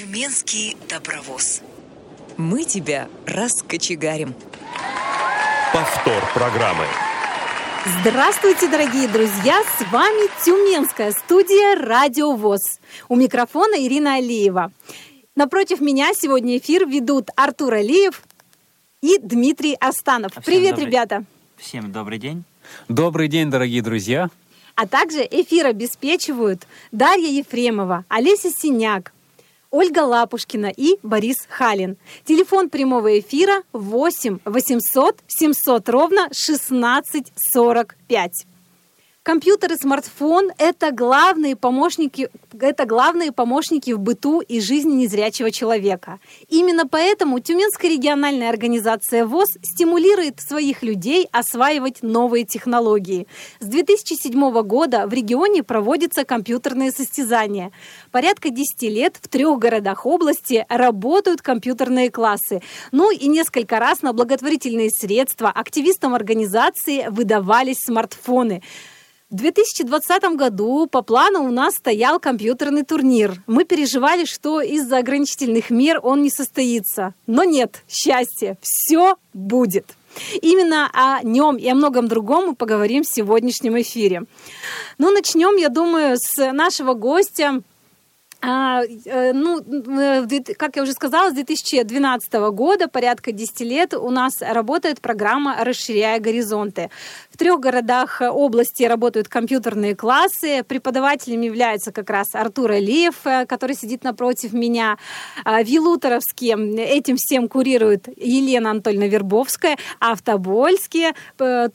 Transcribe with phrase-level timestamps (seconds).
[0.00, 1.60] Тюменский добровоз.
[2.38, 4.34] Мы тебя раскочегарим.
[5.74, 6.86] Повтор программы.
[8.00, 9.62] Здравствуйте, дорогие друзья!
[9.62, 12.80] С вами Тюменская студия «Радио ВОЗ».
[13.10, 14.72] У микрофона Ирина Алиева.
[15.36, 18.22] Напротив меня сегодня эфир ведут Артур Алиев
[19.02, 20.32] и Дмитрий Астанов.
[20.32, 21.24] Всем Привет, добрый- ребята!
[21.58, 22.44] Всем добрый день.
[22.88, 24.30] Добрый день, дорогие друзья.
[24.76, 29.12] А также эфир обеспечивают Дарья Ефремова, Олеся Синяк,
[29.70, 31.96] Ольга Лапушкина и Борис Халин.
[32.24, 38.46] Телефон прямого эфира 8 800 700 ровно 1645.
[39.22, 46.20] Компьютер и смартфон– это главные помощники, это главные помощники в быту и жизни незрячего человека.
[46.48, 53.26] Именно поэтому Тюменская региональная организация ВОЗ стимулирует своих людей осваивать новые технологии.
[53.60, 57.72] С 2007 года в регионе проводятся компьютерные состязания.
[58.12, 62.62] Порядка 10 лет в трех городах области работают компьютерные классы.
[62.90, 68.62] Ну и несколько раз на благотворительные средства активистам организации выдавались смартфоны.
[69.30, 73.40] В 2020 году по плану у нас стоял компьютерный турнир.
[73.46, 77.14] Мы переживали, что из-за ограничительных мер он не состоится.
[77.28, 79.94] Но нет, счастье, все будет.
[80.42, 84.24] Именно о нем и о многом другом мы поговорим в сегодняшнем эфире.
[84.98, 87.62] Ну, начнем, я думаю, с нашего гостя.
[88.42, 94.10] А, э, ну, э, как я уже сказала, с 2012 года, порядка 10 лет, у
[94.10, 96.88] нас работает программа «Расширяя горизонты».
[97.30, 100.64] В трех городах области работают компьютерные классы.
[100.66, 104.96] Преподавателем является как раз Артур Алиев, э, который сидит напротив меня.
[105.44, 111.68] А В Елуторовске этим всем курирует Елена Анатольевна Вербовская, а в Тобольске э,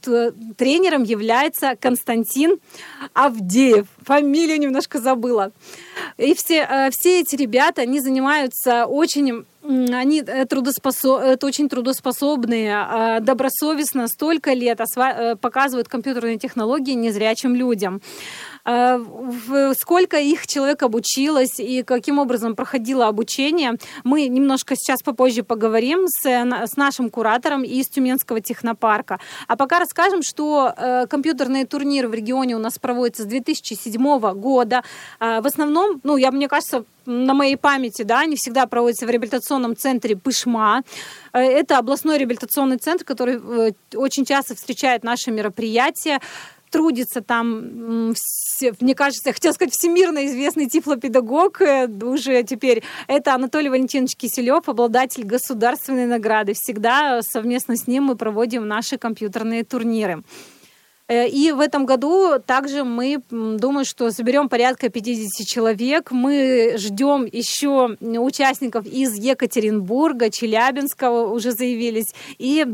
[0.58, 2.58] тренером является Константин
[3.14, 3.86] Авдеев.
[4.02, 5.52] Фамилию немножко забыла.
[6.18, 12.86] И все, э, все эти ребята, они занимаются очень они э, трудоспосо- это очень трудоспособные,
[12.88, 18.02] э, добросовестно столько лет осва- э, показывают компьютерные технологии незрячим людям.
[18.66, 19.00] Э,
[19.78, 26.26] Сколько их человек обучилось и каким образом проходило обучение, мы немножко сейчас попозже поговорим с,
[26.26, 29.20] э, с нашим куратором из Тюменского технопарка.
[29.48, 34.84] А пока расскажем, что э, компьютерные турниры в регионе у нас проводятся с 2007 года.
[35.20, 39.76] В основном, ну, я, мне кажется, на моей памяти, да, они всегда проводятся в реабилитационном
[39.76, 40.82] центре Пышма.
[41.34, 43.40] Это областной реабилитационный центр, который
[43.94, 46.20] очень часто встречает наши мероприятия
[46.76, 52.84] трудится там, все- мне кажется, я хотела сказать, всемирно известный тифлопедагог э, уже теперь.
[53.08, 56.54] Это Анатолий Валентинович Киселев, обладатель государственной награды.
[56.54, 60.22] Всегда совместно с ним мы проводим наши компьютерные турниры.
[61.08, 66.12] Э, И в этом году также мы, м, думаю, что соберем порядка 50 человек.
[66.12, 72.14] Мы ждем еще участников из Екатеринбурга, Челябинска уже заявились.
[72.40, 72.66] И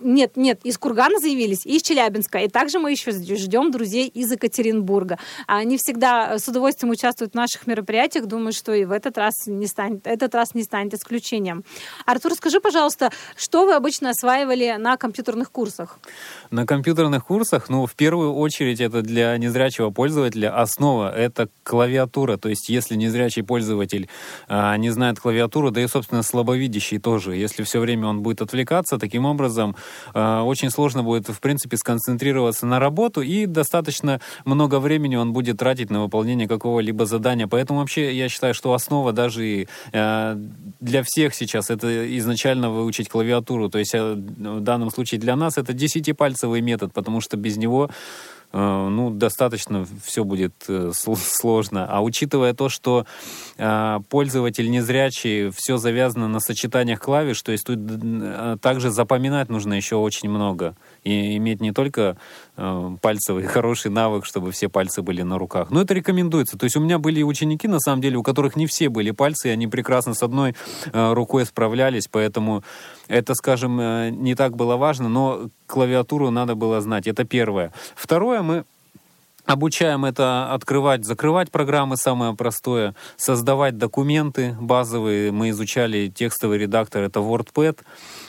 [0.00, 2.38] нет, нет, из Кургана заявились, и из Челябинска.
[2.38, 5.18] И также мы еще ждем друзей из Екатеринбурга.
[5.46, 8.26] Они всегда с удовольствием участвуют в наших мероприятиях.
[8.26, 11.64] Думаю, что и в этот раз не станет, этот раз не станет исключением.
[12.06, 15.98] Артур, скажи, пожалуйста, что вы обычно осваивали на компьютерных курсах?
[16.50, 22.36] На компьютерных курсах, ну, в первую очередь, это для незрячего пользователя основа— это клавиатура.
[22.36, 24.08] То есть, если незрячий пользователь
[24.48, 28.98] а, не знает клавиатуру, да и, собственно, слабовидящий тоже, если все время он будет отвлекаться,
[28.98, 29.76] таким образом
[30.14, 35.58] а, очень сложно будет, в принципе, сконцентрироваться на работу, и достаточно много времени он будет
[35.58, 37.46] тратить на выполнение какого-либо задания.
[37.46, 40.36] Поэтому вообще я считаю, что основа даже и э,
[40.80, 43.68] для всех сейчас это изначально выучить клавиатуру.
[43.68, 47.90] То есть э, в данном случае для нас это десятипальцевый метод, потому что без него
[48.52, 51.86] э, ну, достаточно все будет э, сл- сложно.
[51.88, 53.06] А учитывая то, что
[53.56, 57.80] э, пользователь незрячий, все завязано на сочетаниях клавиш, то есть тут
[58.60, 60.76] также запоминать нужно еще очень много.
[61.04, 62.16] И иметь не только
[63.00, 65.70] пальцевый хороший навык, чтобы все пальцы были на руках.
[65.70, 66.58] Но это рекомендуется.
[66.58, 69.48] То есть у меня были ученики, на самом деле, у которых не все были пальцы,
[69.48, 70.54] и они прекрасно с одной
[70.92, 72.62] рукой справлялись, поэтому
[73.08, 73.76] это, скажем,
[74.22, 77.06] не так было важно, но клавиатуру надо было знать.
[77.06, 77.72] Это первое.
[77.96, 78.64] Второе, мы
[79.44, 85.32] Обучаем это открывать, закрывать программы, самое простое, создавать документы базовые.
[85.32, 87.78] Мы изучали текстовый редактор, это WordPad,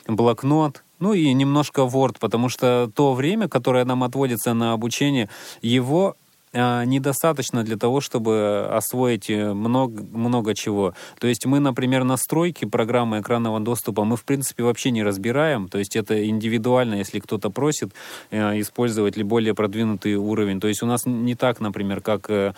[0.08, 5.30] блокнот, ну и немножко Word, потому что то время, которое нам отводится на обучение,
[5.62, 6.16] его
[6.54, 10.94] недостаточно для того, чтобы освоить э, много, много чего.
[11.20, 15.68] То есть мы, например, настройки программы экранного доступа мы, в принципе, вообще не разбираем.
[15.68, 17.92] То есть это индивидуально, если кто-то просит
[18.30, 20.60] э, использовать ли более продвинутый уровень.
[20.60, 22.54] То есть у нас не так, например, как э,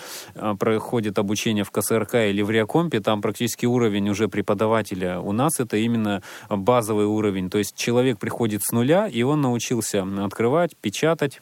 [0.60, 5.20] проходит обучение в КСРК или в Реакомпе, там практически уровень уже преподавателя.
[5.20, 7.50] У нас это именно базовый уровень.
[7.50, 11.40] То есть человек приходит с нуля, и он научился открывать, печатать,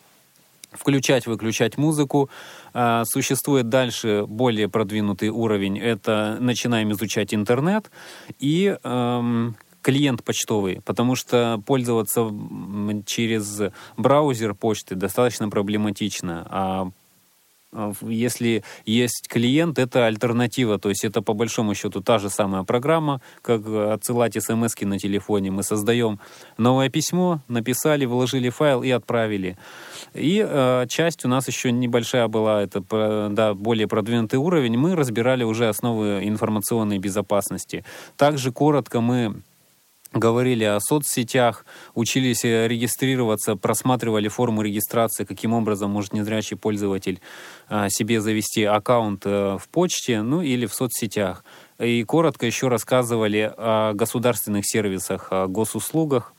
[0.74, 2.30] включать-выключать музыку.
[2.74, 5.80] А, существует дальше более продвинутый уровень.
[5.80, 7.92] Это начинаем изучать интернет
[8.40, 12.32] и эм, клиент почтовый, потому что пользоваться
[13.06, 13.62] через
[13.98, 16.48] браузер почты достаточно проблематично.
[16.50, 16.90] А
[18.02, 23.22] если есть клиент, это альтернатива, то есть это по большому счету та же самая программа,
[23.42, 25.52] как отсылать смс на телефоне.
[25.52, 26.20] Мы создаем
[26.58, 29.58] новое письмо, написали, вложили файл и отправили.
[30.14, 32.82] И э, часть у нас еще небольшая была, это
[33.30, 34.78] да, более продвинутый уровень.
[34.78, 37.84] Мы разбирали уже основы информационной безопасности.
[38.18, 39.42] Также коротко мы
[40.14, 47.22] говорили о соцсетях, учились э, регистрироваться, просматривали форму регистрации, каким образом может незрячий пользователь
[47.68, 51.44] а, себе завести аккаунт э, в почте, ну или в соцсетях.
[51.80, 56.34] И коротко еще рассказывали о государственных сервисах, о госуслугах,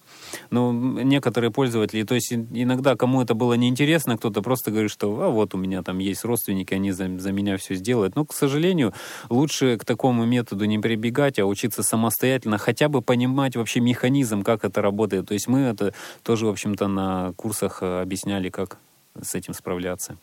[0.51, 5.29] но некоторые пользователи, то есть иногда кому это было неинтересно, кто-то просто говорит, что а
[5.31, 8.17] вот у меня там есть родственники, они за, за меня все сделают.
[8.17, 8.93] Но, к сожалению,
[9.29, 14.65] лучше к такому методу не прибегать, а учиться самостоятельно, хотя бы понимать вообще механизм, как
[14.65, 15.29] это работает.
[15.29, 18.79] То есть мы это тоже, в общем-то, на курсах э, объясняли, как
[19.21, 20.17] с этим справляться.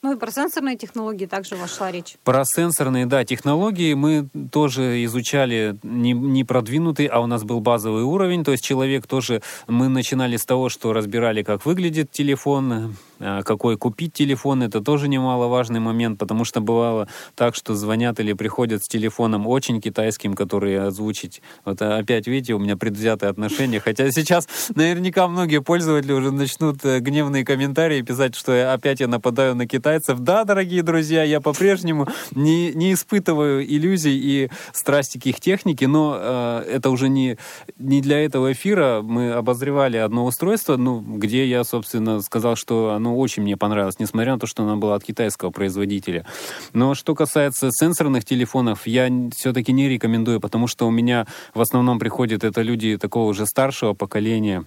[0.00, 2.16] Ну и про сенсорные технологии также вошла речь.
[2.22, 8.04] Про сенсорные, да, технологии мы тоже изучали не, не продвинутый, а у нас был базовый
[8.04, 8.44] уровень.
[8.44, 14.12] То есть человек тоже, мы начинали с того, что разбирали, как выглядит телефон, какой купить
[14.12, 19.46] телефон, это тоже немаловажный момент, потому что бывало так, что звонят или приходят с телефоном
[19.46, 21.42] очень китайским, который озвучить.
[21.64, 27.00] Вот опять, видите, у меня предвзятые отношения, хотя сейчас наверняка многие пользователи уже начнут э,
[27.00, 30.18] гневные комментарии писать, что опять я нападаю на китайцев.
[30.20, 36.16] Да, дорогие друзья, я по-прежнему не, не испытываю иллюзий и страсти к их технике, но
[36.18, 37.36] э, это уже не,
[37.78, 39.00] не для этого эфира.
[39.02, 43.98] Мы обозревали одно устройство, ну, где я, собственно, сказал, что оно оно очень мне понравилось,
[43.98, 46.26] несмотря на то, что она была от китайского производителя.
[46.72, 51.98] Но что касается сенсорных телефонов, я все-таки не рекомендую, потому что у меня в основном
[51.98, 54.64] приходят это люди такого уже старшего поколения,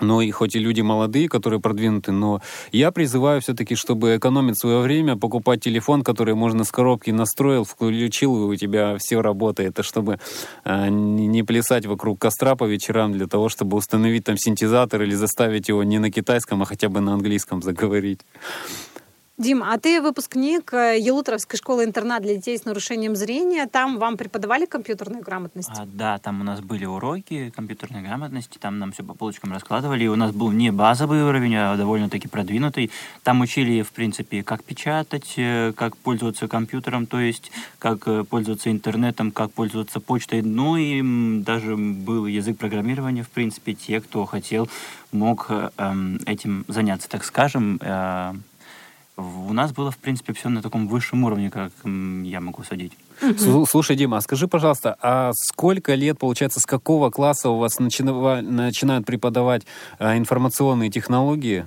[0.00, 2.40] но и хоть и люди молодые, которые продвинуты, но
[2.72, 8.36] я призываю все-таки, чтобы экономить свое время, покупать телефон, который можно с коробки настроил, включил,
[8.36, 9.74] и у тебя все работает.
[9.74, 10.18] Это чтобы
[10.64, 15.68] э, не плясать вокруг костра по вечерам для того, чтобы установить там синтезатор или заставить
[15.68, 18.20] его не на китайском, а хотя бы на английском заговорить.
[19.36, 23.66] Дим, а ты выпускник э, Елутровской школы-интернат для детей с нарушением зрения.
[23.66, 25.70] Там вам преподавали компьютерную грамотность?
[25.76, 30.04] А, да, там у нас были уроки компьютерной грамотности, там нам все по полочкам раскладывали.
[30.04, 32.92] И у нас был не базовый уровень, а довольно-таки продвинутый.
[33.24, 37.50] Там учили, в принципе, как печатать, э, как пользоваться компьютером, то есть
[37.80, 40.42] как э, пользоваться интернетом, как пользоваться почтой.
[40.42, 44.68] Ну и даже был язык программирования, в принципе, те, кто хотел,
[45.10, 47.80] мог эм, этим заняться, так скажем
[49.16, 52.92] у нас было, в принципе, все на таком высшем уровне, как я могу судить.
[53.68, 59.06] Слушай, Дима, а скажи, пожалуйста, а сколько лет, получается, с какого класса у вас начинают
[59.06, 59.66] преподавать
[59.98, 61.66] а, информационные технологии?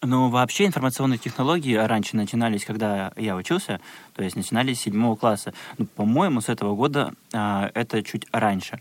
[0.00, 3.80] Ну, вообще информационные технологии раньше начинались, когда я учился,
[4.14, 5.54] то есть начинались с седьмого класса.
[5.76, 8.80] Ну, по-моему, с этого года а, это чуть раньше.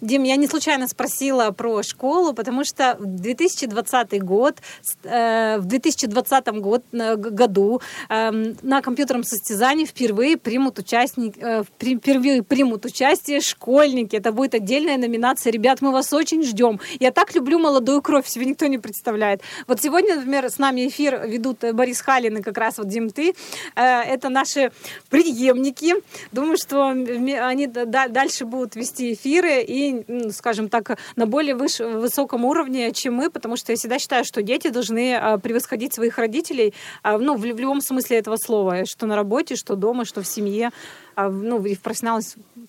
[0.00, 4.56] Дим, я не случайно спросила про школу, потому что в 2020 год,
[5.02, 8.30] э, в 2020 год, э, году э,
[8.62, 14.16] на компьютерном состязании впервые примут, участник, э, впервые примут участие школьники.
[14.16, 15.52] Это будет отдельная номинация.
[15.52, 16.80] Ребят, мы вас очень ждем.
[16.98, 19.42] Я так люблю молодую кровь, себе никто не представляет.
[19.66, 23.34] Вот сегодня, например, с нами эфир ведут Борис Халин и как раз вот Дим, ты.
[23.76, 24.72] Э, это наши
[25.10, 25.94] преемники.
[26.32, 31.80] Думаю, что они дальше будут вести эфир эфиры и, скажем так, на более выш...
[31.80, 36.18] высоком уровне, чем мы, потому что я всегда считаю, что дети должны а, превосходить своих
[36.18, 40.26] родителей, а, ну, в, любом смысле этого слова, что на работе, что дома, что в
[40.26, 40.70] семье,
[41.16, 42.24] ну, и в профессиональном,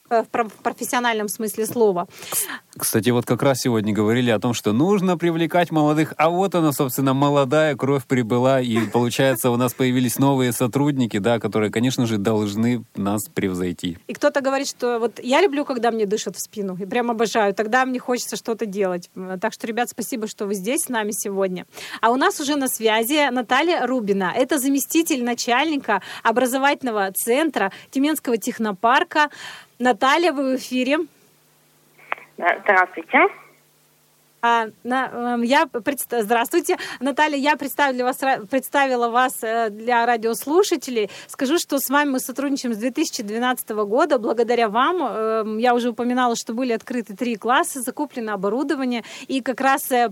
[0.10, 2.08] в профессиональном смысле слова.
[2.78, 6.72] Кстати, вот как раз сегодня говорили о том, что нужно привлекать молодых, а вот она,
[6.74, 12.18] собственно, молодая кровь прибыла, и получается у нас появились новые сотрудники, да, которые, конечно же,
[12.18, 13.98] должны нас превзойти.
[14.08, 17.54] И кто-то говорит, что вот я люблю, когда мне дышат в спину, и прям обожаю,
[17.54, 19.10] тогда мне хочется что-то делать.
[19.40, 21.66] Так что, ребят, спасибо, что вы здесь с нами сегодня.
[22.02, 24.34] А у нас уже на связи Наталья Рубина.
[24.36, 29.30] Это заместитель начальника образовательного центра Тюменского технопарка.
[29.80, 31.00] Наталья, вы в эфире.
[32.38, 33.28] Здравствуйте.
[34.46, 36.22] А, на, я предста...
[36.22, 37.36] Здравствуйте, Наталья.
[37.36, 41.10] Я представила вас, представила вас э, для радиослушателей.
[41.26, 44.20] Скажу, что с вами мы сотрудничаем с 2012 года.
[44.20, 49.62] Благодаря вам, эм, я уже упоминала, что были открыты три класса, закуплено оборудование, и как
[49.62, 50.12] раз э,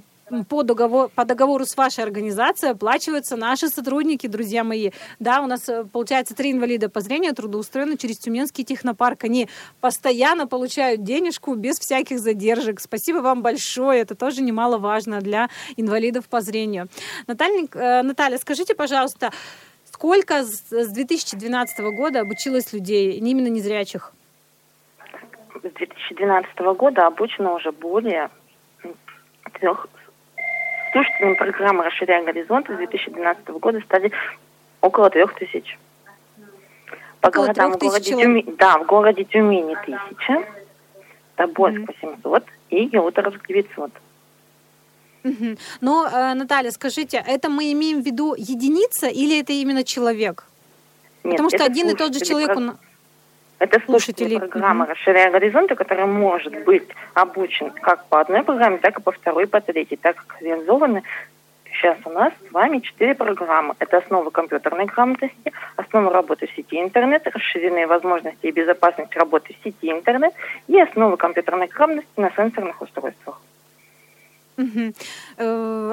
[0.50, 4.92] по договору, по договору с вашей организацией оплачиваются наши сотрудники, друзья мои.
[5.20, 9.24] Да, у нас, э, получается, три инвалида по зрению трудоустроены через Тюменский технопарк.
[9.24, 9.48] Они
[9.82, 12.80] постоянно получают денежку без всяких задержек.
[12.80, 14.02] Спасибо вам большое.
[14.02, 16.88] Это тоже немаловажно для инвалидов по зрению.
[17.28, 19.32] Наталья, э, Наталья скажите, пожалуйста,
[19.86, 24.14] сколько с 2012 года обучилось людей, именно незрячих?
[25.56, 28.30] С 2012 года обучено уже более
[29.60, 29.88] трех
[30.94, 34.12] Слушателями программы «Расширяя горизонты» с 2012 года стали
[34.80, 35.78] около трех тысяч.
[37.20, 40.46] По около городам в городе Тюмень, да, в городе Тюмени тысяча,
[41.36, 42.22] Тобольск mm-hmm.
[42.24, 43.92] 800 и Елуторовск 900.
[45.24, 45.58] Угу.
[45.82, 50.46] Но, э, Наталья, скажите, это мы имеем в виду единица или это именно человек?
[51.24, 52.56] Нет, Потому что один и тот же человек...
[52.56, 52.78] Он...
[53.64, 59.02] Это слушатели программы «Расширяя горизонты», который может быть обучен как по одной программе, так и
[59.02, 61.02] по второй, по третьей, так как реализованы
[61.72, 63.74] Сейчас у нас с вами четыре программы.
[63.80, 69.64] Это основы компьютерной грамотности, основы работы в сети интернет, расширенные возможности и безопасность работы в
[69.64, 70.34] сети интернет
[70.68, 73.42] и основы компьютерной грамотности на сенсорных устройствах.
[74.58, 74.94] Угу.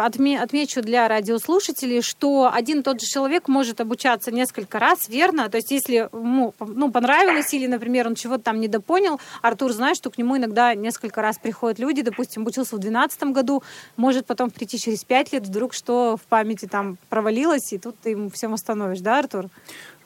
[0.00, 5.48] Отмечу для радиослушателей, что один и тот же человек может обучаться несколько раз, верно?
[5.48, 10.10] То есть если ему ну, понравилось или, например, он чего-то там недопонял, Артур знает, что
[10.10, 13.62] к нему иногда несколько раз приходят люди, допустим, учился в 2012 году,
[13.96, 18.10] может потом прийти через пять лет, вдруг что в памяти там провалилось, и тут ты
[18.10, 19.46] ему всем восстановишь, да, Артур?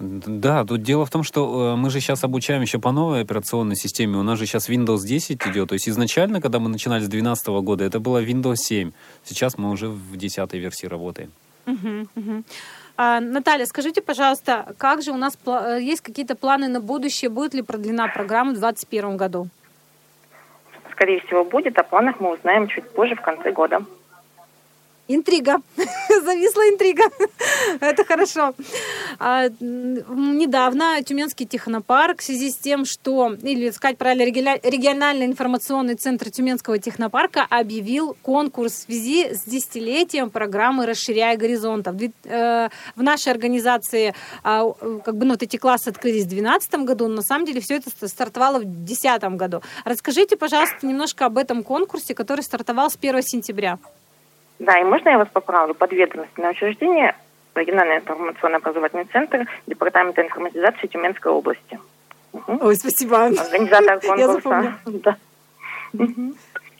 [0.00, 3.76] Да, тут дело в том, что э, мы же сейчас обучаем еще по новой операционной
[3.76, 4.18] системе.
[4.18, 5.68] У нас же сейчас Windows 10 идет.
[5.68, 8.90] То есть изначально, когда мы начинали с 2012 года, это было Windows 7.
[9.22, 11.30] Сейчас мы уже в 10 версии работаем.
[12.96, 17.28] А, Наталья, скажите, пожалуйста, как же у нас э, есть какие-то планы на будущее?
[17.28, 19.48] Будет ли продлена программа в 2021 году?
[20.92, 21.78] Скорее всего, будет.
[21.78, 23.84] О планах мы узнаем чуть позже, в конце года.
[25.06, 25.60] Интрига.
[26.24, 27.02] Зависла интрига.
[27.80, 28.54] Это хорошо.
[29.18, 36.30] А, недавно Тюменский технопарк в связи с тем, что, или сказать правильно, региональный информационный центр
[36.30, 41.90] Тюменского технопарка объявил конкурс в связи с десятилетием программы «Расширяя горизонты».
[41.92, 44.72] В, э, в нашей организации э,
[45.04, 47.76] как бы, ну, вот эти классы открылись в 2012 году, но на самом деле все
[47.76, 49.62] это стартовало в 2010 году.
[49.84, 53.78] Расскажите, пожалуйста, немножко об этом конкурсе, который стартовал с 1 сентября.
[54.58, 55.74] Да, и можно я вас поправлю?
[55.74, 57.14] Подведомственное учреждение,
[57.54, 61.78] региональный информационно образовательный центр Департамента информатизации Тюменской области.
[62.32, 62.58] Угу.
[62.66, 63.26] Ой, спасибо.
[63.26, 64.78] Организатор конкурса.
[64.86, 65.16] Да.
[65.92, 66.34] Угу.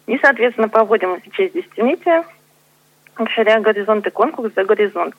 [0.07, 2.25] И, соответственно, проводим в честь десятилетия,
[3.15, 5.15] расширяя горизонты, конкурс за горизонт.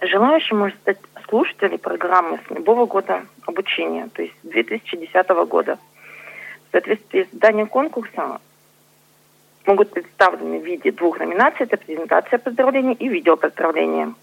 [0.00, 5.78] Желающий может стать слушателем программы с любого года обучения, то есть 2010 года.
[6.68, 8.40] В соответствии с зданием конкурса
[9.66, 11.66] могут представлены в виде двух номинаций.
[11.66, 14.14] Это презентация поздравления и видео поздравления.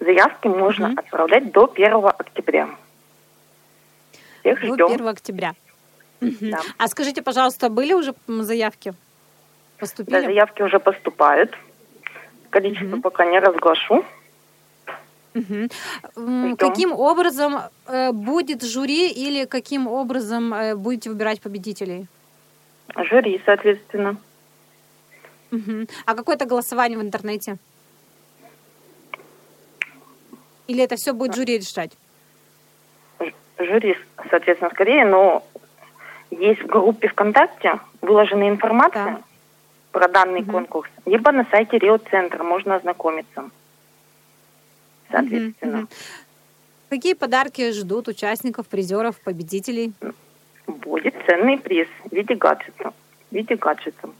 [0.00, 1.00] Заявки можно угу.
[1.00, 2.68] отправлять до 1 октября.
[4.40, 4.86] Всех до ждем.
[4.86, 5.54] 1 октября.
[6.20, 6.32] Угу.
[6.40, 6.60] Да.
[6.78, 8.94] А скажите, пожалуйста, были уже заявки?
[9.78, 10.16] Поступили?
[10.16, 11.56] Да, заявки уже поступают.
[12.50, 13.02] Количество угу.
[13.02, 14.04] пока не разглашу.
[15.34, 16.56] Угу.
[16.56, 22.06] Каким образом э, будет жюри или каким образом э, будете выбирать победителей?
[22.96, 24.16] Жюри, соответственно.
[25.50, 25.86] Угу.
[26.06, 27.56] А какое-то голосование в интернете?
[30.66, 31.92] Или это все будет жюри решать?
[33.58, 33.96] Жюри,
[34.30, 35.44] соответственно, скорее, но
[36.30, 39.22] есть в группе ВКонтакте выложена информация да.
[39.92, 40.52] про данный угу.
[40.52, 43.50] конкурс, либо на сайте Рио-центра можно ознакомиться.
[45.10, 45.80] Соответственно.
[45.80, 45.88] Угу.
[46.90, 49.92] Какие подарки ждут участников, призеров, победителей?
[50.72, 52.92] Будет ценный приз в виде гаджета.
[53.30, 54.10] В виде гаджета.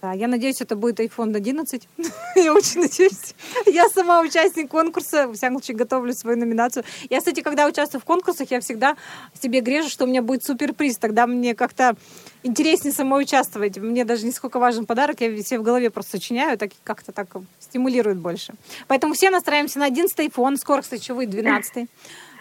[0.00, 1.88] Да, я надеюсь, это будет iPhone 11.
[2.36, 3.34] я очень надеюсь.
[3.66, 6.84] Я сама участник конкурса, в всяком случае, готовлю свою номинацию.
[7.10, 8.96] Я, кстати, когда участвую в конкурсах, я всегда
[9.34, 10.98] себе грежу, что у меня будет суперприз.
[10.98, 11.96] Тогда мне как-то
[12.44, 13.76] интереснее самой участвовать.
[13.78, 17.26] Мне даже не сколько важен подарок, я себе в голове просто сочиняю, так как-то так
[17.58, 18.54] стимулирует больше.
[18.86, 20.56] Поэтому все настраиваемся на 11 iPhone.
[20.58, 21.88] Скоро, кстати, вы 12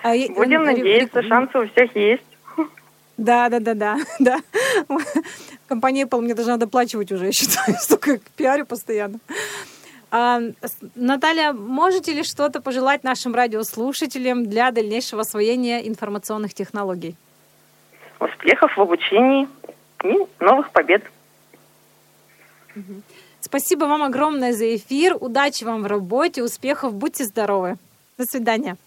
[0.04, 2.24] а, Будем надеяться, шансы у всех есть.
[3.18, 4.38] Да, да, да, да, да.
[5.68, 9.20] Компания Apple мне должна доплачивать уже, я считаю, столько пиарю постоянно.
[10.10, 10.40] А,
[10.96, 17.16] Наталья, можете ли что-то пожелать нашим радиослушателям для дальнейшего освоения информационных технологий?
[18.20, 19.48] Успехов в обучении
[20.04, 21.04] и новых побед.
[23.42, 25.18] Спасибо вам огромное за эфир.
[25.20, 27.78] Удачи вам в работе, успехов, будьте здоровы.
[28.18, 28.78] До свидания.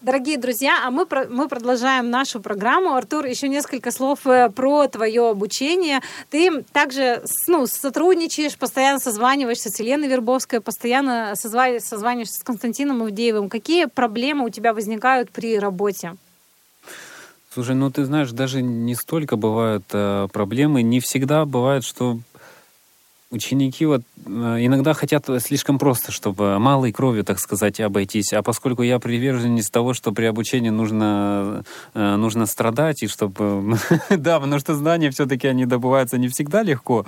[0.00, 2.94] Дорогие друзья, а мы, мы продолжаем нашу программу.
[2.94, 5.98] Артур, еще несколько слов э, про твое обучение.
[6.30, 13.48] Ты также ну, сотрудничаешь, постоянно созваниваешься с Еленой Вербовской, постоянно созваниваешься с Константином Авдеевым.
[13.48, 16.14] Какие проблемы у тебя возникают при работе?
[17.52, 20.82] Слушай, ну ты знаешь, даже не столько бывают э, проблемы.
[20.82, 22.20] Не всегда бывает, что
[23.32, 28.32] ученики вот э, иногда хотят слишком просто, чтобы малой кровью, так сказать, обойтись.
[28.32, 33.78] А поскольку я приверженец того, что при обучении нужно, э, нужно страдать, и чтобы...
[34.10, 37.04] да, потому что знания все-таки они добываются не всегда легко.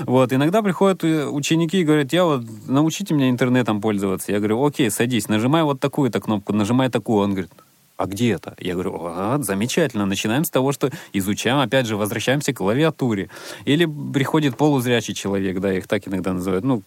[0.00, 4.32] Вот, иногда приходят ученики и говорят, я вот, научите меня интернетом пользоваться.
[4.32, 7.24] Я говорю, окей, садись, нажимай вот такую-то кнопку, нажимай такую.
[7.24, 7.50] Он говорит,
[7.96, 8.54] а где это?
[8.58, 10.04] Я говорю, вот, замечательно.
[10.04, 13.28] Начинаем с того, что изучаем, опять же, возвращаемся к клавиатуре.
[13.66, 16.82] Или приходит полузрячий человек, да, их так иногда называют, ну,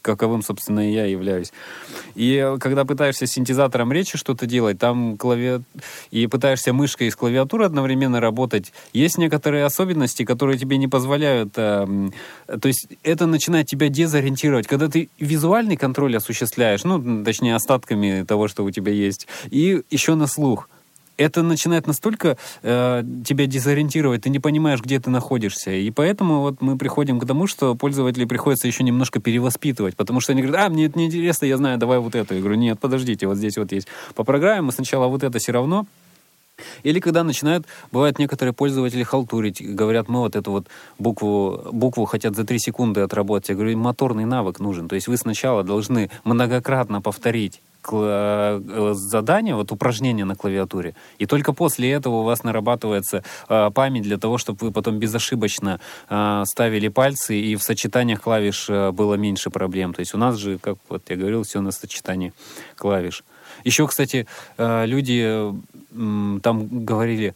[0.00, 1.52] каковым, собственно, и я являюсь.
[2.14, 5.60] И когда пытаешься синтезатором речи что-то делать, там клави...
[6.10, 11.52] и пытаешься мышкой с клавиатурой одновременно работать, есть некоторые особенности, которые тебе не позволяют...
[11.56, 11.86] Э,
[12.46, 14.66] то есть это начинает тебя дезориентировать.
[14.66, 20.14] Когда ты визуальный контроль осуществляешь, ну, точнее, остатками того, что у тебя есть, и еще
[20.14, 20.46] на слух—
[21.16, 25.70] это начинает настолько э, тебя дезориентировать, ты не понимаешь, где ты находишься.
[25.70, 30.32] И поэтому вот мы приходим к тому, что пользователей приходится еще немножко перевоспитывать, потому что
[30.32, 32.34] они говорят, а, мне это неинтересно, я знаю, давай вот это.
[32.34, 33.88] Я говорю, нет, подождите, вот здесь вот есть.
[34.14, 35.86] По программе мы сначала вот это все равно,
[36.82, 40.66] или когда начинают, бывают некоторые пользователи халтурить, говорят, мы вот эту вот
[40.98, 43.50] букву, букву хотят за три секунды отработать.
[43.50, 44.88] Я говорю, моторный навык нужен.
[44.88, 51.90] То есть вы сначала должны многократно повторить задание, вот упражнение на клавиатуре, и только после
[51.90, 57.38] этого у вас нарабатывается э, память для того, чтобы вы потом безошибочно э, ставили пальцы,
[57.38, 59.94] и в сочетаниях клавиш э, было меньше проблем.
[59.94, 62.32] То есть у нас же, как вот я говорил, все на сочетании
[62.76, 63.24] клавиш.
[63.64, 64.26] Еще, кстати,
[64.58, 67.34] э, люди э, там говорили,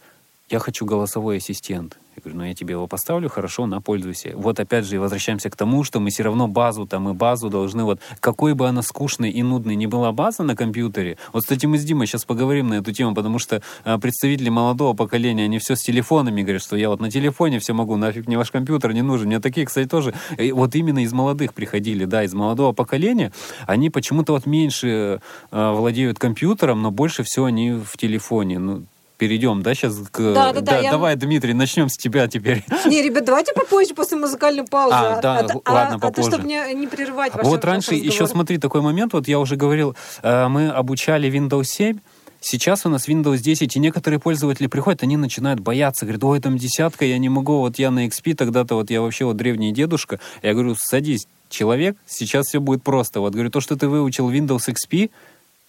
[0.49, 1.97] я хочу голосовой ассистент.
[2.15, 4.33] Я говорю, ну я тебе его поставлю, хорошо, на, пользуйся.
[4.35, 7.85] Вот опять же, возвращаемся к тому, что мы все равно базу там и базу должны,
[7.85, 11.17] вот какой бы она скучной и нудной не была база на компьютере.
[11.31, 14.93] Вот, кстати, мы с Димой сейчас поговорим на эту тему, потому что а, представители молодого
[14.93, 18.37] поколения, они все с телефонами говорят, что я вот на телефоне все могу, нафиг мне
[18.37, 19.27] ваш компьютер не нужен.
[19.27, 23.31] Мне такие, кстати, тоже, и вот именно из молодых приходили, да, из молодого поколения,
[23.67, 25.21] они почему-то вот меньше
[25.51, 28.59] э, владеют компьютером, но больше всего они в телефоне.
[28.59, 28.83] Ну,
[29.21, 30.33] перейдем, да, сейчас к...
[30.33, 30.79] Да, да, да.
[30.79, 30.89] Я...
[30.89, 32.65] Давай, Дмитрий, начнем с тебя теперь.
[32.87, 34.95] Не, ребят, давайте попозже, после музыкальной паузы.
[34.97, 36.07] А, да, а, ладно, а, попозже.
[36.07, 39.37] А то, чтобы не, не прерывать ваш Вот раньше еще, смотри, такой момент, вот я
[39.37, 41.99] уже говорил, э, мы обучали Windows 7,
[42.43, 46.57] Сейчас у нас Windows 10, и некоторые пользователи приходят, они начинают бояться, говорят, ой, там
[46.57, 50.19] десятка, я не могу, вот я на XP, тогда-то вот я вообще вот древний дедушка.
[50.41, 53.19] Я говорю, садись, человек, сейчас все будет просто.
[53.19, 55.11] Вот говорю, то, что ты выучил Windows XP,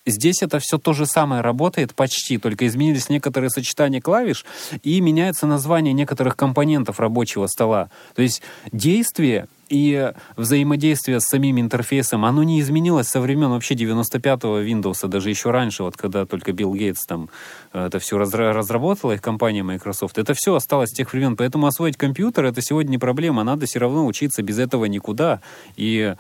[0.05, 4.45] Здесь это все то же самое работает почти, только изменились некоторые сочетания клавиш
[4.83, 7.89] и меняется название некоторых компонентов рабочего стола.
[8.17, 14.61] То есть действие и взаимодействие с самим интерфейсом, оно не изменилось со времен вообще 95-го
[14.61, 17.31] Windows, даже еще раньше, вот когда только Билл Гейтс там
[17.73, 20.19] э, это все разработала, их компания Microsoft.
[20.19, 21.37] Это все осталось с тех времен.
[21.37, 23.45] Поэтому освоить компьютер это сегодня не проблема.
[23.45, 25.41] Надо все равно учиться без этого никуда.
[25.77, 26.17] И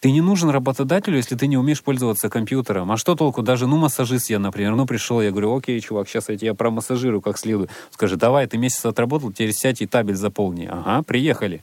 [0.00, 2.92] ты не нужен работодателю, если ты не умеешь пользоваться компьютером.
[2.92, 3.42] А что толку?
[3.42, 7.20] Даже, ну, массажист я, например, ну, пришел, я говорю, окей, чувак, сейчас я тебя промассажирую
[7.20, 7.70] как следует.
[7.90, 10.68] Скажи, давай, ты месяц отработал, теперь сядь и табель заполни.
[10.70, 11.62] Ага, приехали.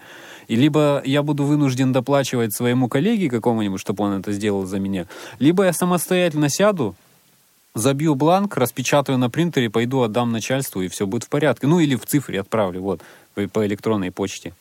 [0.49, 5.07] И либо я буду вынужден доплачивать своему коллеге какому-нибудь, чтобы он это сделал за меня,
[5.39, 6.93] либо я самостоятельно сяду,
[7.73, 11.67] забью бланк, распечатаю на принтере, пойду отдам начальству, и все будет в порядке.
[11.67, 13.01] Ну, или в цифре отправлю, вот,
[13.53, 14.53] по электронной почте.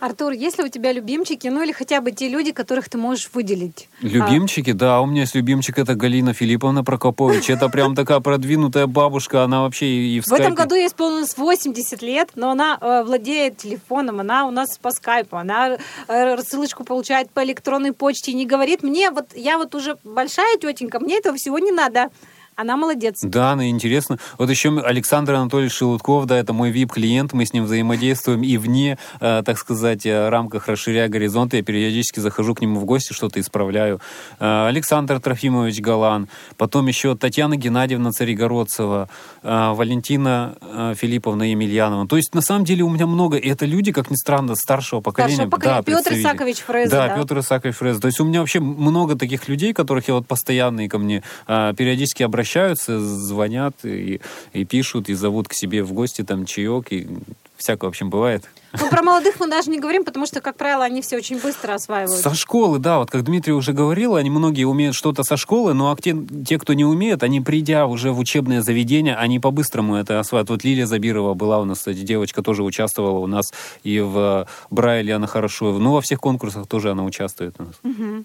[0.00, 3.30] Артур, есть ли у тебя любимчики, ну или хотя бы те люди, которых ты можешь
[3.32, 3.88] выделить?
[4.00, 4.74] Любимчики, а...
[4.74, 7.50] да, у меня есть любимчик, это Галина Филипповна Прокопович.
[7.50, 12.02] Это прям такая продвинутая бабушка, она вообще и в В этом году ей исполнилось 80
[12.02, 17.30] лет, но она э, владеет телефоном, она у нас по скайпу, она э, рассылочку получает
[17.30, 21.36] по электронной почте и не говорит мне, вот я вот уже большая тетенька, мне этого
[21.36, 22.10] всего не надо.
[22.56, 23.18] Она молодец.
[23.20, 24.18] Да, она интересно.
[24.38, 28.96] Вот еще Александр Анатольевич Шелудков, да, это мой VIP-клиент, мы с ним взаимодействуем и вне,
[29.20, 33.40] э, так сказать, э, рамках расширяя горизонты, я периодически захожу к нему в гости, что-то
[33.40, 34.00] исправляю.
[34.40, 39.10] Э, Александр Трофимович Галан, потом еще Татьяна Геннадьевна Царегородцева,
[39.42, 42.08] э, Валентина э, Филипповна Емельянова.
[42.08, 45.02] То есть, на самом деле, у меня много, и это люди, как ни странно, старшего
[45.02, 45.34] поколения.
[45.34, 45.82] Старшего поколения.
[45.82, 46.90] Да, Петр Исакович Фреза.
[46.90, 48.00] Да, да, Петр Исакович Фреза.
[48.00, 51.74] То есть, у меня вообще много таких людей, которых я вот постоянные ко мне э,
[51.76, 54.20] периодически обращаюсь обращаются, звонят и,
[54.52, 57.08] и пишут, и зовут к себе в гости, там, чаек, и
[57.56, 58.44] всякое, в общем, бывает.
[58.80, 61.74] Ну, про молодых мы даже не говорим, потому что, как правило, они все очень быстро
[61.74, 62.20] осваивают.
[62.20, 65.90] Со школы, да, вот как Дмитрий уже говорил, они многие умеют что-то со школы, но
[65.90, 66.14] а те,
[66.46, 70.50] те, кто не умеет, они, придя уже в учебное заведение, они по-быстрому это осваивают.
[70.50, 75.14] Вот Лилия Забирова была у нас, кстати, девочка тоже участвовала у нас и в Брайле
[75.14, 77.74] она хорошо, ну, во всех конкурсах тоже она участвует у нас.
[77.82, 78.24] Угу.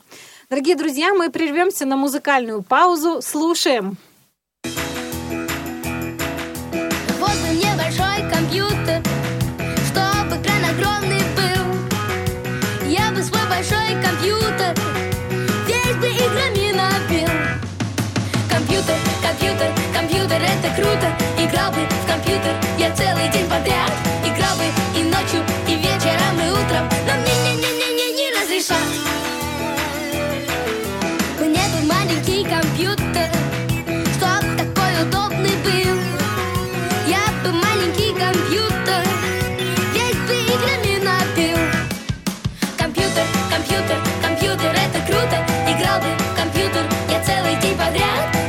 [0.51, 3.21] Дорогие друзья, мы прервемся на музыкальную паузу.
[3.21, 3.97] Слушаем.
[18.81, 21.15] Компьютер, компьютер, компьютер, это круто.
[21.37, 23.91] Играл бы в компьютер я целый день подряд.
[24.25, 24.63] Играл бы
[24.99, 26.89] и ночью, и вечером, и утром.
[27.05, 28.77] Но мне не-не-не-не не разрешат.
[31.39, 33.29] Мне бы маленький компьютер,
[34.17, 35.97] чтоб такой удобный был.
[37.05, 39.03] Я бы маленький компьютер,
[39.93, 41.59] весь бы играми набил.
[42.79, 45.45] Компьютер, компьютер, компьютер, это круто.
[45.69, 48.40] Играл бы в компьютер я целый день подряд.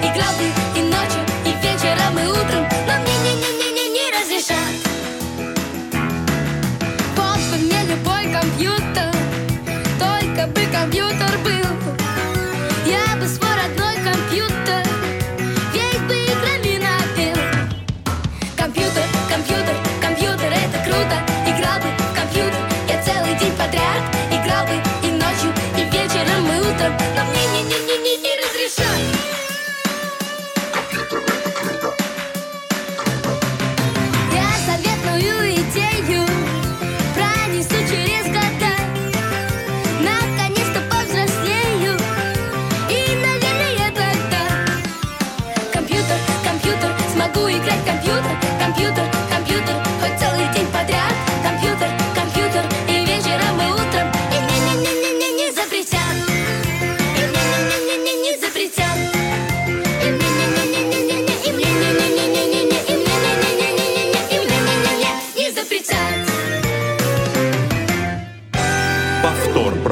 [48.82, 49.11] Компьютер Компьютер,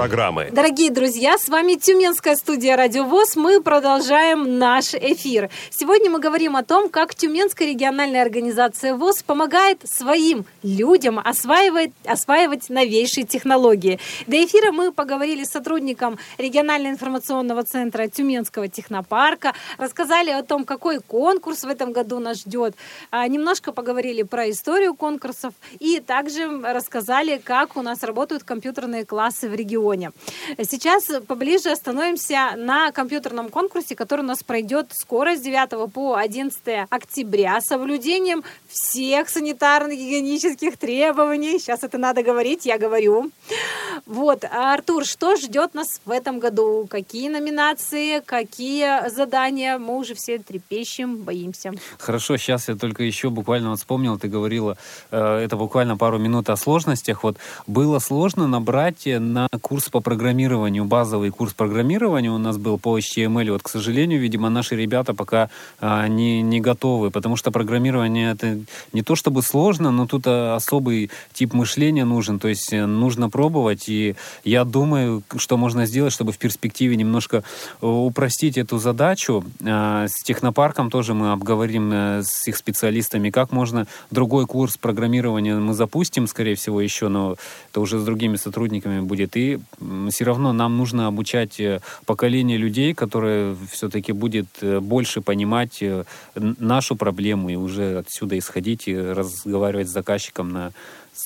[0.01, 0.49] программы.
[0.51, 3.37] Дорогие друзья, с вами Тюменская студия Радио ВОЗ.
[3.37, 5.51] Мы продолжаем наш эфир.
[5.69, 12.71] Сегодня мы говорим о том, как Тюменская региональная организация ВОЗ помогает своим людям осваивать, осваивать
[12.71, 13.99] новейшие технологии.
[14.27, 21.01] До эфира мы поговорили с сотрудником регионального информационного центра Тюменского технопарка, рассказали о том, какой
[21.01, 22.75] конкурс в этом году нас ждет,
[23.11, 29.47] а, немножко поговорили про историю конкурсов и также рассказали, как у нас работают компьютерные классы
[29.47, 29.90] в регионе.
[30.59, 36.87] Сейчас поближе остановимся на компьютерном конкурсе, который у нас пройдет скоро с 9 по 11
[36.89, 41.59] октября с соблюдением всех санитарно-гигиенических требований.
[41.59, 43.31] Сейчас это надо говорить, я говорю.
[44.07, 46.87] Вот, Артур, что ждет нас в этом году?
[46.89, 49.79] Какие номинации, какие задания?
[49.79, 51.73] Мы уже все трепещем, боимся.
[51.99, 54.77] Хорошо, сейчас я только еще буквально вот вспомнил, ты говорила,
[55.11, 57.23] э, это буквально пару минут о сложностях.
[57.25, 62.99] Вот было сложно набрать на курс по программированию, базовый курс программирования у нас был по
[62.99, 63.53] HTML.
[63.53, 68.59] Вот, к сожалению, видимо, наши ребята пока а, не, не готовы, потому что программирование это
[68.93, 73.31] не то чтобы сложно, но тут а, особый тип мышления нужен, то есть э, нужно
[73.31, 77.45] пробовать, и я думаю, что можно сделать, чтобы в перспективе немножко
[77.81, 79.45] э, упростить эту задачу.
[79.65, 85.55] А, С технопарком тоже мы обговорим э, с их специалистами, как можно другой курс программирования
[85.55, 87.37] мы запустим, скорее всего, еще, но
[87.71, 89.37] это уже с другими сотрудниками будет.
[89.37, 89.61] И
[90.11, 96.05] все равно нам нужно обучать э, поколение людей, которое все-таки будет э, больше понимать э,
[96.35, 100.73] нашу проблему и уже отсюда исходить и разговаривать с заказчиком на,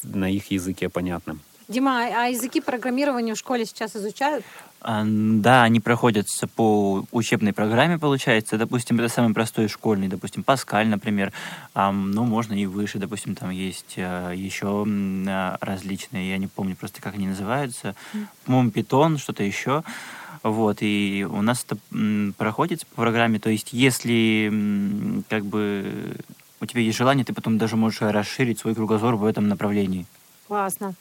[0.05, 1.41] на их языке понятном.
[1.67, 4.45] Дима, а языки программирования в школе сейчас изучают?
[4.81, 8.59] А, Да, они проходятся по учебной программе, получается.
[8.59, 11.33] Допустим, это самый простой школьный, допустим, Паскаль, например.
[11.75, 16.77] А, ну, можно и выше, допустим, там есть а, еще а, различные, я не помню
[16.77, 17.95] просто, как они называются.
[18.45, 19.83] По-моему, Питон, что-то еще.
[20.43, 21.79] Вот, и у нас это
[22.37, 23.39] проходит по программе.
[23.39, 26.17] То есть, если как бы
[26.61, 30.05] у тебя есть желание, ты потом даже можешь расширить свой кругозор в этом направлении.
[30.47, 30.95] Классно.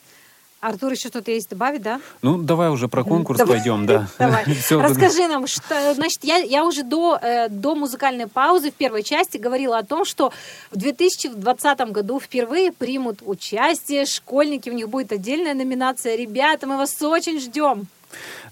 [0.64, 2.00] Артур, еще что-то есть добавить, да?
[2.22, 3.58] Ну, давай уже про конкурс Давай.
[3.58, 4.08] пойдем, да.
[4.18, 4.44] Давай.
[4.70, 9.36] Расскажи нам, что, значит, я, я уже до, э, до музыкальной паузы в первой части
[9.36, 10.32] говорила о том, что
[10.70, 16.16] в 2020 году впервые примут участие школьники, у них будет отдельная номинация.
[16.16, 17.86] Ребята, мы вас очень ждем.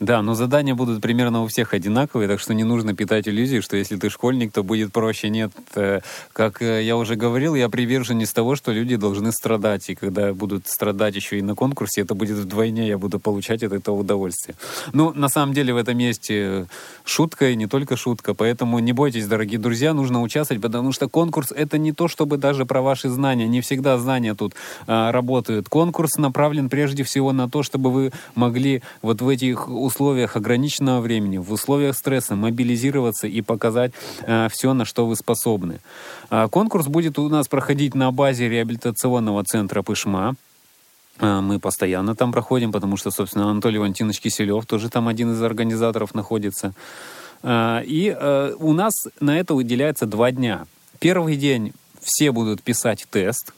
[0.00, 3.76] Да, но задания будут примерно у всех одинаковые, так что не нужно питать иллюзии, что
[3.76, 5.28] если ты школьник, то будет проще.
[5.28, 6.00] Нет, э,
[6.32, 9.88] как э, я уже говорил, я приверженец того, что люди должны страдать.
[9.90, 13.72] И когда будут страдать еще и на конкурсе, это будет вдвойне, я буду получать от
[13.72, 14.56] этого удовольствие.
[14.92, 16.66] Ну, на самом деле в этом месте
[17.04, 21.52] шутка и не только шутка, поэтому не бойтесь, дорогие друзья, нужно участвовать, потому что конкурс
[21.52, 23.46] это не то, чтобы даже про ваши знания.
[23.46, 24.54] Не всегда знания тут
[24.86, 25.68] а, работают.
[25.68, 31.38] Конкурс направлен прежде всего на то, чтобы вы могли вот в этих условиях ограниченного времени,
[31.38, 33.92] в условиях стресса мобилизироваться и показать
[34.50, 35.80] все, на что вы способны.
[36.30, 40.34] А, конкурс будет у нас проходить на базе реабилитационного центра Пышма.
[41.18, 45.42] А, Мы постоянно там проходим, потому что, собственно, Анатолий Валентинович Киселев тоже там один из
[45.42, 46.72] организаторов находится.
[47.42, 50.66] А, И э, у нас на это уделяется два дня.
[50.98, 53.52] Первый день все будут писать тест,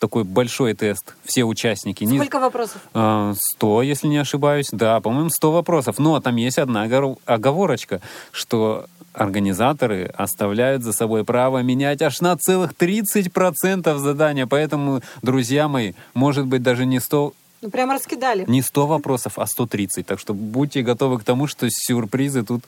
[0.00, 2.02] такой большой тест, все участники.
[2.02, 2.80] Не- Сколько вопросов?
[2.94, 4.68] а, 100, если не ошибаюсь.
[4.72, 5.98] Да, по-моему, 100 вопросов.
[6.00, 6.88] Но там есть одна
[7.26, 8.00] оговорочка,
[8.32, 14.46] что организаторы оставляют за собой право менять аж на целых 30% задания.
[14.46, 17.32] Поэтому, друзья мои, может быть даже не 100,
[17.62, 18.44] Ну, прямо раскидали.
[18.48, 20.06] не 100 вопросов, а 130.
[20.06, 22.62] Так что будьте готовы к тому, что сюрпризы тут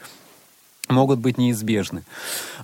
[0.92, 2.02] могут быть неизбежны.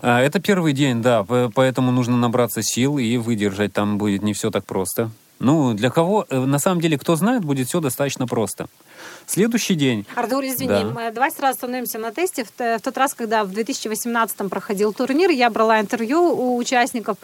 [0.02, 3.72] А, Это первый день, да, по- поэтому нужно набраться сил и выдержать.
[3.72, 5.10] Там будет не все так просто.
[5.40, 8.66] Ну, для кого, э, на самом деле, кто знает, будет все достаточно просто.
[9.26, 10.04] Следующий день.
[10.16, 10.84] Артур, извини, Да.
[10.84, 12.44] мы- давай сразу остановимся на тесте.
[12.44, 17.18] В, в тот раз, когда в 2018 проходил турнир, я брала интервью у участников,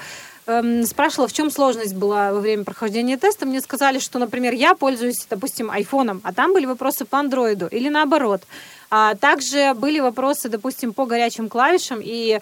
[0.46, 3.46] эм, спрашивала, в чем сложность была во время прохождения теста.
[3.46, 7.88] Мне сказали, что, например, я пользуюсь, допустим, айфоном, а там были вопросы по андроиду или
[7.88, 8.42] наоборот.
[8.90, 12.40] А также были вопросы, допустим, по горячим клавишам и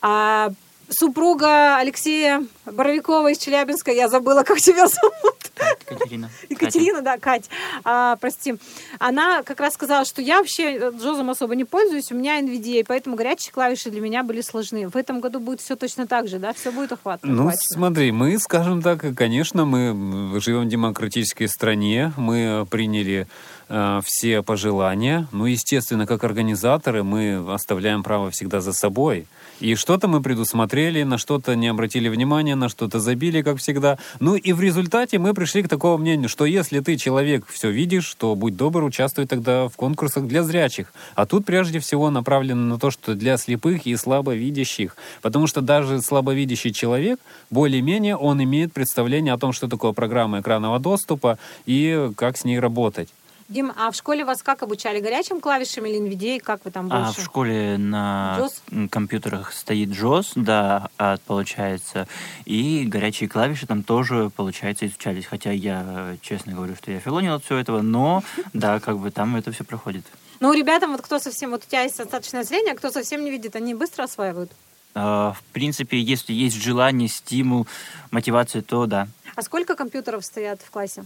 [0.00, 0.52] а,
[0.90, 5.50] супруга Алексея Боровикова из Челябинска, я забыла, как тебя зовут.
[5.90, 6.30] Екатерина.
[6.48, 7.50] Екатерина, да, Кать,
[7.84, 8.56] а, прости.
[8.98, 12.84] Она как раз сказала, что я вообще э, Джозом особо не пользуюсь, у меня NVDA,
[12.86, 14.88] поэтому горячие клавиши для меня были сложны.
[14.88, 16.52] В этом году будет все точно так же, да?
[16.52, 17.30] Все будет охватно.
[17.30, 17.62] Ну, охвачено.
[17.74, 23.26] смотри, мы, скажем так, конечно, мы живем в демократической стране, мы приняли
[23.68, 25.28] э, все пожелания.
[25.32, 29.26] Ну, естественно, как организаторы мы оставляем право всегда за собой.
[29.60, 33.98] И что-то мы предусмотрели, на что-то не обратили внимания, на что-то забили, как всегда.
[34.18, 38.14] Ну и в результате мы пришли к такому мнению, что если ты человек все видишь,
[38.14, 40.94] то будь добр, участвуй тогда в конкурсах для зрячих.
[41.14, 44.96] А тут прежде всего направлено на то, что для слепых и слабовидящих.
[45.20, 47.20] Потому что даже слабовидящий человек,
[47.50, 52.58] более-менее, он имеет представление о том, что такое программа экранного доступа и как с ней
[52.58, 53.10] работать.
[53.50, 55.00] Дим, а в школе вас как обучали?
[55.00, 56.38] Горячим клавишам или NVDA?
[56.38, 57.20] Как вы там А больше?
[57.20, 58.38] в школе на
[58.70, 58.88] JOS?
[58.88, 62.06] компьютерах стоит JOS, да, а, получается,
[62.44, 65.26] и горячие клавиши там тоже, получается, изучались.
[65.26, 69.34] Хотя я честно говорю, что я филонил от всего этого, но да, как бы там
[69.34, 70.04] это все проходит.
[70.38, 73.32] Ну, ребятам, вот кто совсем, вот у тебя есть остаточное зрение, а кто совсем не
[73.32, 74.52] видит, они быстро осваивают.
[74.94, 77.66] А, В принципе, если есть желание, стимул,
[78.12, 79.08] мотивация, то да.
[79.34, 81.04] А сколько компьютеров стоят в классе?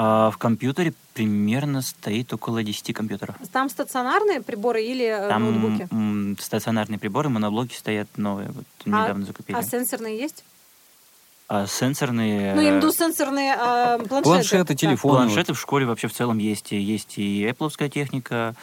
[0.00, 3.34] А В компьютере примерно стоит около 10 компьютеров.
[3.52, 5.88] Там стационарные приборы или э, Там ноутбуки?
[5.90, 9.56] м, стационарные приборы, моноблоки стоят новые, вот недавно закупили.
[9.56, 10.44] А сенсорные есть?
[11.48, 12.54] А сенсорные...
[12.54, 14.22] Ну, я имею в виду сенсорные э, планшеты.
[14.22, 14.74] Планшеты, Да.
[14.76, 15.14] телефоны.
[15.16, 16.72] Планшеты в школе вообще в целом есть.
[16.72, 18.54] И Есть и Apple техника,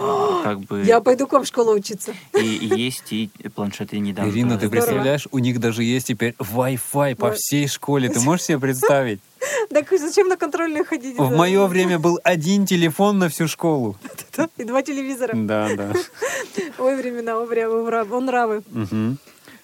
[0.00, 0.82] а, как бы...
[0.82, 2.14] Я пойду к вам в школу учиться.
[2.34, 4.30] И, и есть и планшеты недавно.
[4.30, 4.70] Ирина, ты Здорово.
[4.70, 8.08] представляешь, у них даже есть теперь Wi-Fi по всей школе.
[8.08, 9.20] Ты можешь себе представить?
[9.70, 11.16] Так зачем на контрольную ходить?
[11.16, 13.96] В мое время был один телефон на всю школу.
[14.56, 15.32] И два телевизора.
[15.34, 15.92] Да, да.
[16.78, 18.62] Ой, времена, о, нравы.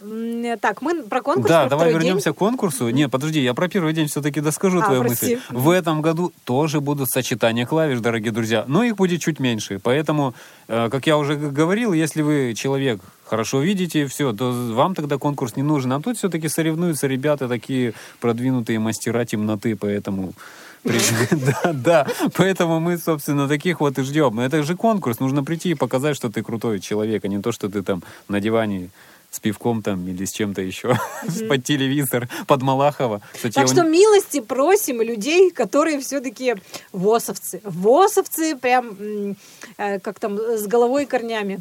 [0.01, 2.09] М, Так, мы про конкурс, Да, про давай второй день.
[2.09, 2.89] вернемся к конкурсу.
[2.91, 5.37] Не, подожди, я про первый день все-таки доскажу А, твою прости.
[5.37, 5.41] мысль.
[5.51, 9.81] В этом году тоже будут сочетания клавиш, дорогие друзья, но их будет чуть меньше.
[9.83, 10.35] Поэтому,
[10.69, 15.57] э, как я уже говорил, если вы человек хорошо видите, все, то вам тогда конкурс
[15.57, 15.93] не нужен.
[15.93, 20.33] А тут все-таки соревнуются ребята такие продвинутые мастера темноты, поэтому
[21.65, 22.07] Да, да.
[22.37, 24.39] Поэтому мы, собственно, таких вот и ждем.
[24.41, 25.21] Это же конкурс.
[25.21, 28.41] Нужно прийти и показать, что ты крутой человек, а не то, что ты там на
[28.41, 28.91] диване
[29.37, 30.99] с пивком там или с чем-то еще
[31.49, 33.21] под телевизор, под Малахова.
[33.33, 36.55] Кстати, так что милости просим людей, которые все-таки
[36.93, 37.61] восовцы.
[37.65, 39.37] Восовцы прям
[39.79, 41.61] э, как там с головой и корнями.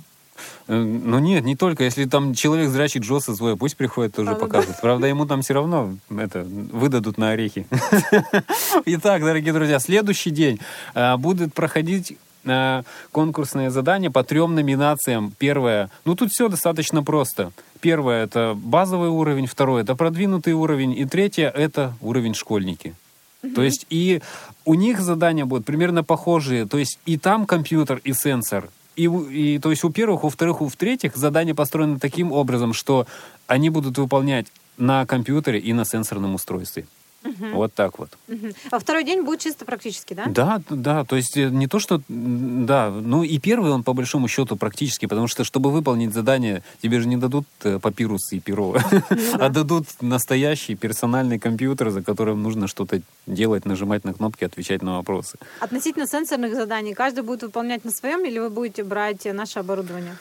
[0.67, 1.83] Э, ну нет, не только.
[1.83, 4.69] Если там человек зрячий Джоса свой, пусть приходит тоже а, покажет.
[4.69, 4.77] Да.
[4.81, 7.67] Правда, ему там все равно это выдадут на орехи.
[8.85, 10.59] Итак, дорогие друзья, следующий день
[10.93, 15.33] э, будет проходить э, конкурсное задание по трем номинациям.
[15.37, 17.51] Первое, ну тут все достаточно просто.
[17.81, 22.95] Первое это базовый уровень, второе это продвинутый уровень, и третье это уровень школьники.
[23.53, 24.21] То есть и
[24.63, 26.65] у них задания будут примерно похожие.
[26.65, 30.61] То есть и там компьютер, и сенсор, и, и то есть у первых, у вторых,
[30.61, 33.05] у в-третьих задания построены таким образом, что
[33.47, 36.85] они будут выполнять на компьютере и на сенсорном устройстве.
[37.25, 37.47] Угу.
[37.53, 38.09] Вот так вот.
[38.27, 38.47] Угу.
[38.71, 40.25] А второй день будет чисто практически, да?
[40.27, 41.03] Да, да.
[41.03, 42.01] То есть э, не то, что...
[42.07, 46.99] Да, ну и первый он по большому счету практически, потому что, чтобы выполнить задание, тебе
[46.99, 49.01] же не дадут э, папирус и перо, ну
[49.39, 54.97] а дадут настоящий персональный компьютер, за которым нужно что-то делать, нажимать на кнопки, отвечать на
[54.97, 55.37] вопросы.
[55.59, 60.15] Относительно сенсорных заданий, каждый будет выполнять на своем или вы будете брать наше оборудование?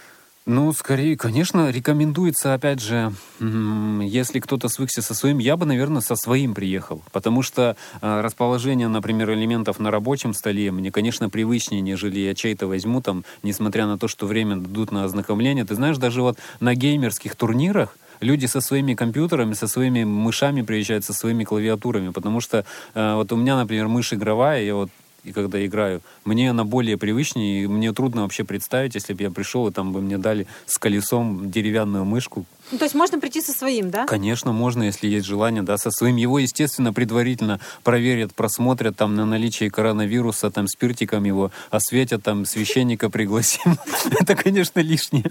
[0.46, 6.16] Ну, скорее, конечно, рекомендуется, опять же, если кто-то свыкся со своим, я бы, наверное, со
[6.16, 7.02] своим приехал.
[7.12, 12.66] Потому что э, расположение, например, элементов на рабочем столе мне, конечно, привычнее, нежели я чей-то
[12.66, 15.64] возьму, там, несмотря на то, что время дадут на ознакомление.
[15.64, 21.06] Ты знаешь, даже вот на геймерских турнирах люди со своими компьютерами, со своими мышами приезжают,
[21.06, 24.90] со своими клавиатурами, потому что э, вот у меня, например, мышь игровая, я вот
[25.24, 29.30] и когда играю, мне она более привычнее, и мне трудно вообще представить, если бы я
[29.30, 33.40] пришел, и там бы мне дали с колесом деревянную мышку, ну, то есть можно прийти
[33.40, 34.06] со своим, да?
[34.06, 36.16] Конечно, можно, если есть желание, да, со своим.
[36.16, 43.10] Его, естественно, предварительно проверят, просмотрят там на наличие коронавируса, там спиртиком его осветят, там священника
[43.10, 43.78] пригласим.
[44.20, 45.30] Это, конечно, лишнее.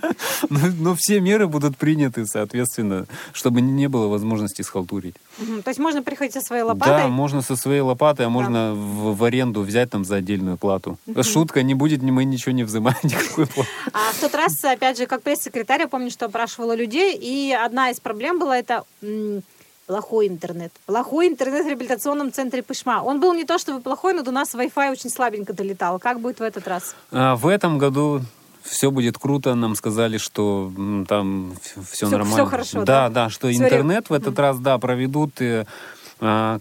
[0.49, 5.15] Но, но все меры будут приняты, соответственно, чтобы не было возможности схалтурить.
[5.37, 7.03] То есть можно приходить со своей лопатой?
[7.03, 10.97] Да, можно со своей лопатой, а можно в, в аренду взять там за отдельную плату.
[11.21, 13.69] Шутка, не будет, мы ничего не взимаем, никакой платы.
[13.91, 17.89] А в тот раз, опять же, как пресс-секретарь, я помню, что опрашивала людей, и одна
[17.89, 18.83] из проблем была это
[19.88, 20.71] плохой интернет.
[20.86, 23.01] Плохой интернет в реабилитационном центре Пышма.
[23.01, 25.99] Он был не то чтобы плохой, но до нас Wi-Fi очень слабенько долетал.
[25.99, 26.95] Как будет в этот раз?
[27.12, 28.21] А, в этом году
[28.62, 29.55] все будет круто.
[29.55, 30.71] Нам сказали, что
[31.07, 32.36] там все, все нормально.
[32.36, 32.86] Все хорошо, да?
[32.86, 34.17] Да, да, что все интернет ре...
[34.17, 35.65] в этот раз, да, проведут э, а,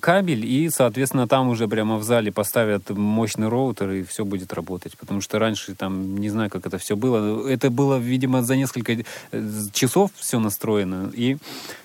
[0.01, 4.97] кабель, и, соответственно, там уже прямо в зале поставят мощный роутер, и все будет работать.
[4.99, 7.49] Потому что раньше там, не знаю, как это все было.
[7.49, 9.05] Это было, видимо, за несколько э,
[9.73, 11.37] часов все настроено, и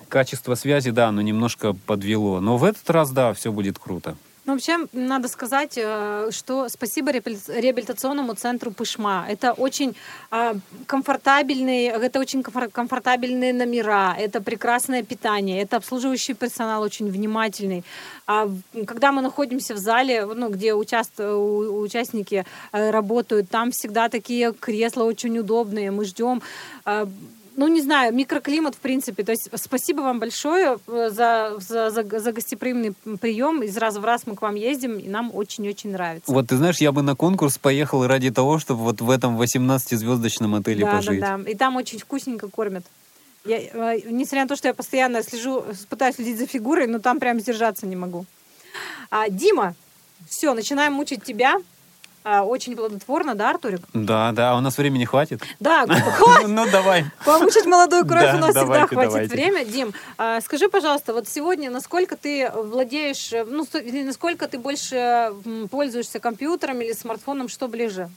[0.10, 2.40] качество связи, да, оно немножко подвело.
[2.40, 4.16] Но в этот раз, да, все будет круто.
[4.48, 9.26] Ну, вообще, надо сказать, э, что спасибо реабилитационному центру Пышма.
[9.30, 9.94] Это очень
[10.32, 10.56] а,
[10.86, 17.84] комфортабельные, это очень комфортабельные номера, это прекрасное питание, это обслуживающий персонал очень внимательный.
[18.26, 18.50] А
[18.86, 21.20] когда мы находимся в зале, ну, где участ...
[21.20, 26.42] участники э, работают, там всегда такие кресла очень удобные, мы ждем
[26.86, 27.06] а,
[27.58, 29.24] ну, не знаю, микроклимат, в принципе.
[29.24, 33.64] То есть спасибо вам большое э, за, за, за, за гостеприимный прием.
[33.64, 36.32] Из раза в раз мы к вам ездим, и нам очень-очень нравится.
[36.32, 40.56] Вот, ты знаешь, я бы на конкурс поехал ради того, чтобы вот в этом 18-звездочном
[40.56, 41.20] отеле да, пожить.
[41.20, 42.86] Да, да, И там очень вкусненько кормят.
[43.44, 47.20] Я, э, несмотря на то, что я постоянно слежу, пытаюсь следить за фигурой, но там
[47.20, 48.28] прям сдержаться не могу.
[49.10, 49.74] А, Дима,
[50.30, 51.56] все, начинаем мучить тебя.
[52.30, 53.80] А, очень плодотворно, да, Артурик?
[53.94, 55.42] Да, да, у нас времени хватит.
[55.62, 55.86] Да,
[56.48, 57.06] ну давай.
[57.24, 59.64] Помучить молодую кровь у нас всегда хватит время.
[59.64, 63.66] Дим, а, скажи, пожалуйста, вот сегодня насколько ты владеешь, ну,
[64.04, 65.32] насколько ты больше
[65.72, 68.10] пользуешься компьютером или смартфоном, что ближе?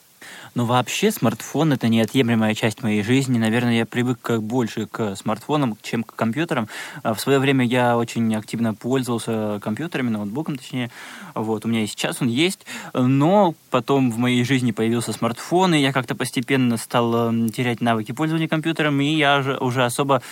[0.55, 3.39] Ну, вообще, смартфон— это неотъемлемая часть моей жизни.
[3.39, 6.69] Наверное, я привык как больше к смартфонам, чем к компьютерам.
[7.03, 10.91] А в свое время я очень активно пользовался компьютерами, ноутбуком точнее.
[11.35, 12.67] Вот, у меня и сейчас он есть.
[12.93, 18.49] Но потом в моей жизни появился смартфон, и я как-то постепенно стал терять навыки пользования
[18.49, 20.23] компьютером, и я уже особо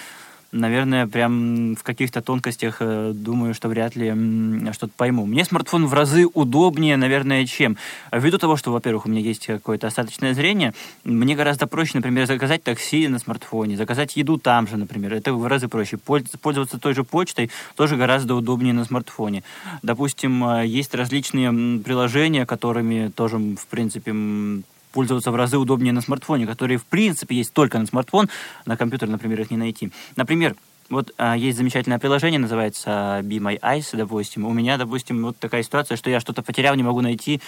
[0.53, 4.11] наверное, прям в каких-то тонкостях э, думаю, что вряд ли
[4.73, 5.27] что-то пойму.
[5.27, 7.77] Мне смартфон в разы удобнее, наверное, чем.
[8.13, 12.63] Ввиду того, что, во-первых, у меня есть какое-то остаточное зрение, мне гораздо проще, например, заказать
[12.63, 15.15] такси на смартфоне, заказать еду там же, например.
[15.15, 15.99] Это в разы проще.
[15.99, 19.43] Пользоваться той же почтой тоже гораздо удобнее на смартфоне.
[19.83, 24.15] Допустим, э, есть различные приложения, которыми тоже, в принципе,
[24.92, 28.29] пользоваться в разы удобнее на смартфоне, которые в принципе есть только на смартфон,
[28.66, 29.90] на компьютер, например, их не найти.
[30.16, 30.55] Например,
[30.90, 34.46] Вот а, есть замечательное приложение, называется Be My Eyes, допустим.
[34.46, 37.42] У меня, допустим, вот такая ситуация, что я что-то потерял, не могу найти,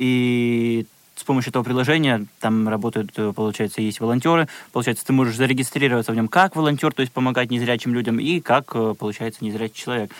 [0.00, 0.84] и
[1.14, 4.48] с помощью этого приложения там работают, э, получается, есть волонтеры.
[4.72, 8.74] Получается, ты можешь зарегистрироваться в нем как волонтер, то есть помогать незрячим людям, и как,
[8.74, 10.10] э, получается, незрячий человек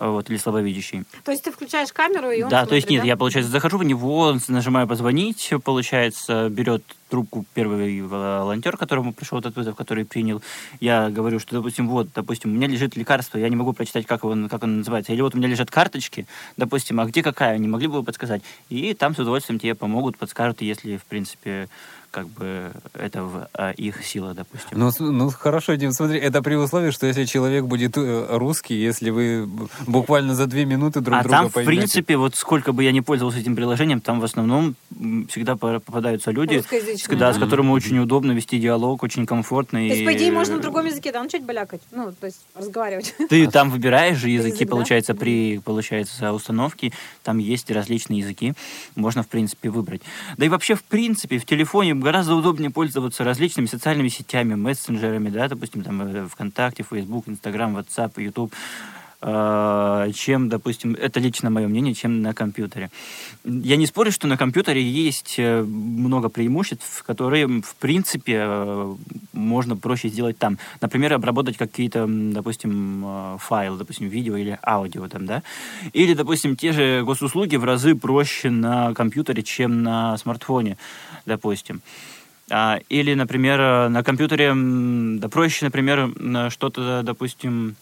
[0.00, 1.04] вот, или слабовидящий.
[1.24, 3.08] То есть ты включаешь камеру, и он Да, смотрит, то есть нет, да?
[3.08, 9.56] я, получается, захожу в него, нажимаю «позвонить», получается, берет трубку первый волонтер, которому пришел этот
[9.56, 10.42] вызов, который принял.
[10.80, 14.24] Я говорю, что, допустим, вот, допустим, у меня лежит лекарство, я не могу прочитать, как
[14.24, 15.12] он, как он называется.
[15.12, 16.26] Или вот у меня лежат карточки,
[16.56, 18.42] допустим, а где какая, не могли бы вы подсказать?
[18.68, 21.68] И там с удовольствием тебе помогут, подскажут, если, в принципе,
[22.10, 24.78] как бы это в а, их сила, допустим.
[24.78, 29.10] Ну, ну, хорошо, Дим, смотри, это при условии, что если человек будет э, русский, если
[29.10, 29.48] вы
[29.86, 31.76] буквально за две минуты друг а друга там, в поймете.
[31.76, 34.74] принципе, вот сколько бы я ни пользовался этим приложением, там в основном
[35.28, 36.62] всегда по- попадаются люди,
[37.08, 37.32] да, да?
[37.32, 39.78] с которыми очень удобно вести диалог, очень комфортно.
[39.78, 41.82] То есть, и- по идее, можно на другом языке, да, начать балякать.
[41.92, 43.14] Ну, то есть, разговаривать.
[43.28, 44.70] Ты там выбираешь же языки, язык, да?
[44.70, 46.92] получается, при получается, установке.
[47.22, 48.54] Там есть различные языки.
[48.94, 50.02] Можно, в принципе, выбрать.
[50.36, 55.48] Да и вообще, в принципе, в телефоне гораздо удобнее пользоваться различными социальными сетями, мессенджерами, да,
[55.48, 58.52] допустим, там э, ВКонтакте, Фейсбук, Инстаграм, Ватсап, Ютуб
[59.20, 62.90] чем, допустим, это лично мое мнение, чем на компьютере.
[63.44, 68.94] Я не спорю, что на компьютере есть э, много преимуществ, которые, в принципе, э,
[69.32, 70.58] можно проще сделать там.
[70.80, 75.42] Например, обработать какие-то, допустим, э, файлы, допустим, видео или аудио там, да.
[75.92, 80.76] Или, допустим, те же госуслуги в разы проще на компьютере, чем на смартфоне,
[81.26, 81.80] допустим.
[82.50, 87.76] А, Или, например, э, на компьютере, да проще, например, на что-то, допустим,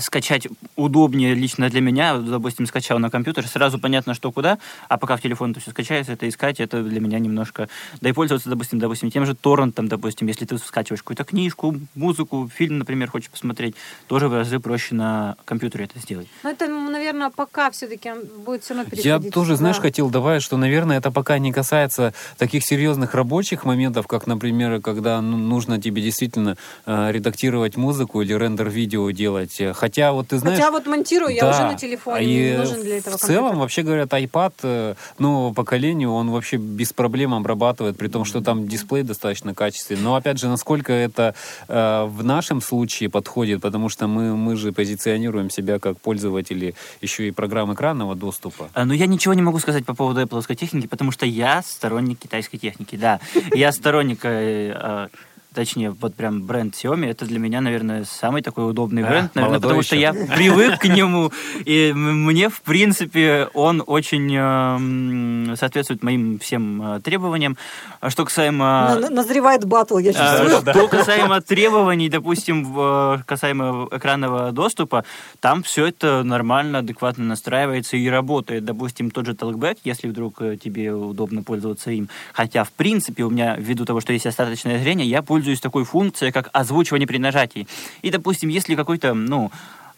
[0.00, 5.16] скачать удобнее лично для меня, допустим, скачал на компьютер, сразу понятно, что куда, а пока
[5.16, 7.68] в телефон это все скачается, это искать, это для меня немножко...
[8.00, 12.50] Да и пользоваться, допустим, допустим, тем же торрентом, допустим, если ты скачиваешь какую-то книжку, музыку,
[12.54, 13.74] фильм, например, хочешь посмотреть,
[14.06, 16.28] тоже в разы проще на компьютере это сделать.
[16.42, 18.10] Но это, наверное, пока все-таки
[18.44, 19.82] будет все равно Я тоже, знаешь, Да.
[19.82, 25.20] хотел добавить, что, наверное, это пока не касается таких серьезных рабочих моментов, как, например, когда
[25.20, 29.60] ну, нужно тебе действительно э, редактировать музыку или рендер видео делать.
[29.88, 30.58] Хотя вот ты знаешь...
[30.58, 33.36] Хотя вот монтирую я Да, уже на телефоне, и не нужен для этого В целом,
[33.36, 33.58] компьютер.
[33.58, 38.68] вообще говорят, iPad э, нового поколения, он вообще без проблем обрабатывает, при том, что там
[38.68, 40.02] дисплей достаточно качественный.
[40.02, 41.34] Но, опять же, насколько это
[41.68, 47.26] э, в нашем случае подходит, потому что мы, мы же позиционируем себя как пользователи еще
[47.26, 48.68] и программ экранного доступа.
[48.74, 52.18] А, Но я ничего не могу сказать по поводу Apple техники, потому что я сторонник
[52.18, 53.20] китайской техники, да.
[53.54, 55.08] Я сторонник, э, э,
[55.54, 59.60] точнее, вот прям бренд Xiaomi, это для меня, наверное, самый такой удобный А, бренд, наверное,
[59.60, 60.02] потому что еще.
[60.02, 61.32] я привык к нему,
[61.64, 67.56] и мне, в принципе, он очень э, соответствует моим всем э, требованиям.
[68.00, 68.98] А Что касаемо...
[69.00, 70.74] На- Назревает батл, я А, чувствую.
[70.74, 75.04] Что касаемо требований, допустим, в- касаемо экранного доступа,
[75.40, 78.64] там все это нормально, адекватно настраивается и работает.
[78.64, 82.08] Допустим, тот же Talkback, если вдруг э, тебе удобно пользоваться им.
[82.32, 86.32] Хотя, в принципе, у меня, ввиду того, что есть остаточное зрение, я пользуюсь такой функцией,
[86.32, 87.66] как озвучивание при нажатии.
[88.02, 89.50] И, допустим, если какой-то, ну,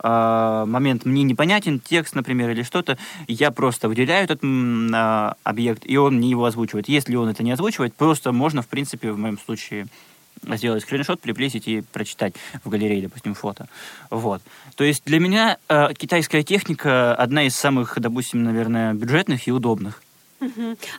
[0.02, 2.96] а, момент мне непонятен, текст, например, или что-то,
[3.28, 6.88] я просто выделяю этот а, объект, и он мне его озвучивает.
[6.88, 9.86] Если он это не озвучивает, просто можно, в принципе, в моем случае
[10.42, 12.34] сделать скриншот, приблизить и прочитать
[12.64, 13.68] в галерее, допустим, фото.
[14.08, 14.42] Вот.
[14.74, 20.02] То есть для меня э, китайская техника одна из самых, допустим, наверное, бюджетных и удобных.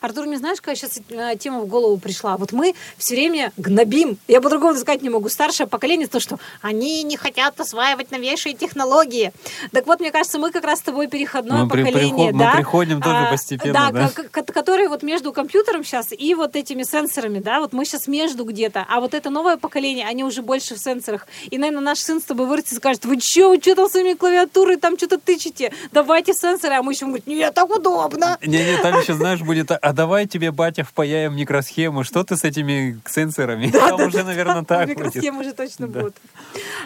[0.00, 0.98] Артур, мне знаешь, какая сейчас
[1.38, 2.36] тема в голову пришла?
[2.36, 7.02] Вот мы все время гнобим, я по-другому сказать не могу, старшее поколение, то, что они
[7.02, 9.32] не хотят осваивать новейшие технологии.
[9.72, 12.38] Так вот, мне кажется, мы как раз с тобой переходное Мы при- поколение, приход- мы
[12.38, 12.52] да?
[12.56, 14.08] приходим тоже постепенно, да.
[14.08, 18.06] к- к- которые вот между компьютером сейчас и вот этими сенсорами, да, вот мы сейчас
[18.08, 21.26] между где-то, а вот это новое поколение, они уже больше в сенсорах.
[21.50, 24.14] И, наверное, наш сын с тобой вырастет и скажет, вы что, вы что там своими
[24.14, 25.72] клавиатурой там что-то тычете?
[25.92, 28.38] Давайте сенсоры, а мы еще говорим, нет, так удобно.
[28.44, 33.00] Не-не, там еще, знаешь, будет, а- давай тебе, батя, впаяем микросхему, что ты с этими
[33.08, 33.70] сенсорами?
[33.70, 34.98] Там уже, наверное, так будет.
[34.98, 36.00] Микросхемы уже точно Да.
[36.00, 36.16] будут.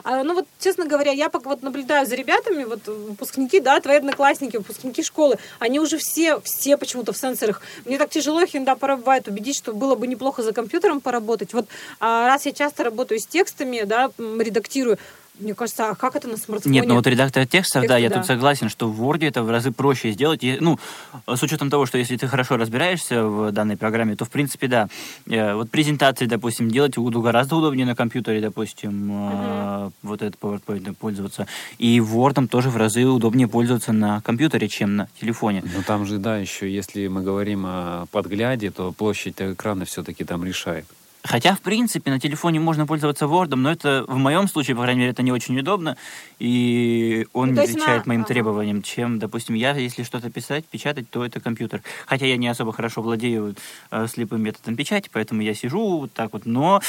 [0.05, 3.97] А, ну вот, честно говоря, я пока вот наблюдаю за ребятами, вот выпускники, да, твои
[3.97, 7.61] одноклассники, выпускники школы, они уже все, все почему-то в сенсорах.
[7.85, 11.53] Мне так тяжело их иногда порой бывает убедить, что было бы неплохо за компьютером поработать.
[11.53, 11.67] Вот
[12.01, 14.99] а, раз я часто работаю с текстами, да, редактирую,
[15.39, 16.73] мне кажется, а как это на смартфоне?
[16.81, 18.17] Нет, ну вот редактор текстов, да, я да.
[18.17, 20.43] тут согласен, что в Word это в разы проще сделать.
[20.43, 20.79] И, ну,
[21.27, 24.89] с учетом того, что если ты хорошо разбираешься в данной программе, то, в принципе, да.
[25.27, 30.95] Э, Вот презентации, допустим, делать уд- гораздо удобнее на компьютере, допустим, э, вот этот PowerPoint
[30.95, 31.47] пользоваться.
[31.79, 35.63] И Word тоже в разы удобнее пользоваться на компьютере, чем на телефоне.
[35.65, 40.45] Ну там же, да, еще, если мы говорим о подгляде, то площадь экрана все-таки там
[40.45, 40.87] решает.
[41.27, 45.01] Хотя, в принципе, на телефоне можно пользоваться Word, но это, в моем случае, по крайней
[45.01, 45.97] мере, это не очень удобно,
[46.39, 50.65] и он Ну, не есть отвечает на- моим требованиям, чем, допустим, я, если что-то писать,
[50.67, 51.83] печатать, то это компьютер.
[52.07, 53.55] Хотя я не особо хорошо владею
[53.91, 56.81] э, слепым методом печати, поэтому я сижу вот так вот, но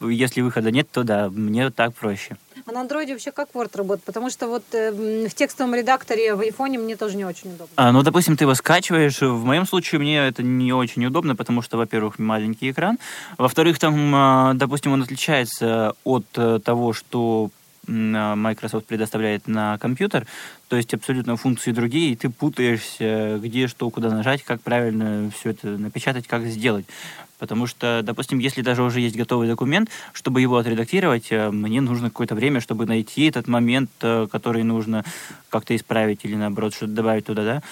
[0.00, 2.36] если выхода нет, то да, мне так проще.
[2.66, 4.04] А на андроиде вообще как Word работает?
[4.04, 4.90] Потому что вот э,
[5.28, 7.72] в текстовом редакторе в айфоне мне тоже не очень удобно.
[7.76, 9.20] А, ну, допустим, ты его скачиваешь.
[9.20, 12.98] В моем случае мне это не очень удобно, потому что, во-первых, маленький экран.
[13.38, 17.50] Во-вторых, там, а, допустим, он отличается от э, того, что
[17.88, 20.26] а, Microsoft предоставляет на компьютер.
[20.68, 25.50] То есть абсолютно функции другие, и ты путаешься, где что, куда нажать, как правильно все
[25.50, 26.86] это напечатать, как сделать.
[27.42, 32.08] Потому что, допустим, если даже уже есть готовый документ, чтобы его отредактировать, э, мне нужно
[32.08, 35.04] какое-то время, чтобы найти этот момент, э, который нужно
[35.50, 37.62] как-то исправить или, наоборот, что-то добавить туда, да.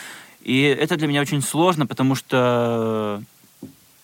[0.43, 3.23] И это для меня очень сложно, потому что,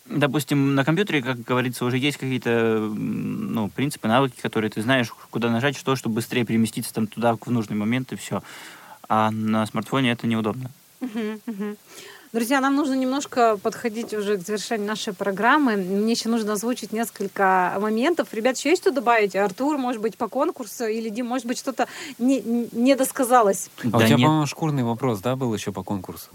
[0.08, 5.50] допустим, на компьютере, как говорится, уже есть какие-то ну, принципы, навыки, которые ты знаешь, куда
[5.50, 8.40] нажать, что, чтобы быстрее переместиться там туда в нужный момент, и все.
[9.08, 10.70] А на смартфоне это неудобно.
[11.00, 11.76] Мгм, мгм.
[12.36, 15.76] Друзья, нам нужно немножко подходить уже к завершению нашей программы.
[15.76, 18.28] Мне еще нужно озвучить несколько моментов.
[18.32, 19.34] Ребят, еще есть что добавить?
[19.34, 20.84] Артур, может быть, по конкурсу?
[20.84, 23.70] Или Дим, может быть, что-то не, не досказалось?
[23.82, 24.26] А у Да тебя, нет.
[24.26, 26.28] по-моему, шкурный вопрос, да, был еще по конкурсу?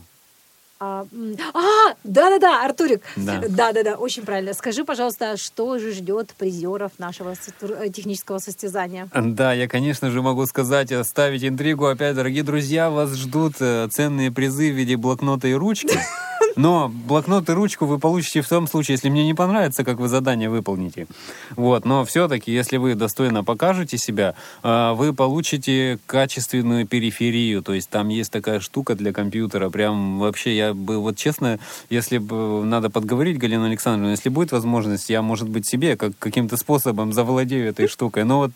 [0.84, 1.06] А,
[1.54, 3.04] а, да-да-да, Артурик.
[3.16, 3.40] Да.
[3.48, 4.56] Да-да-да, очень правильно.
[4.56, 9.08] Скажи, пожалуйста, что же ждет призеров нашего э, технического состязания?
[9.14, 11.86] Да, я, конечно же, могу сказать, оставить интригу.
[11.86, 16.00] Опять, дорогие друзья, вас ждут э, ценные призы в виде блокнота и ручки.
[16.56, 20.08] Но блокнот и ручку вы получите в том случае, если мне не понравится, как вы
[20.08, 21.08] задание выполните.
[21.56, 27.62] Вот, но все-таки, если вы достойно покажете себя, э, вы получите качественную периферию.
[27.62, 29.70] То есть там есть такая штука для компьютера.
[29.70, 35.10] Прям вообще я бы, вот честно, если бы надо подговорить Галину Александровну, если будет возможность,
[35.10, 38.24] я, может быть, себе как, каким-то способом завладею этой штукой.
[38.24, 38.52] Но вот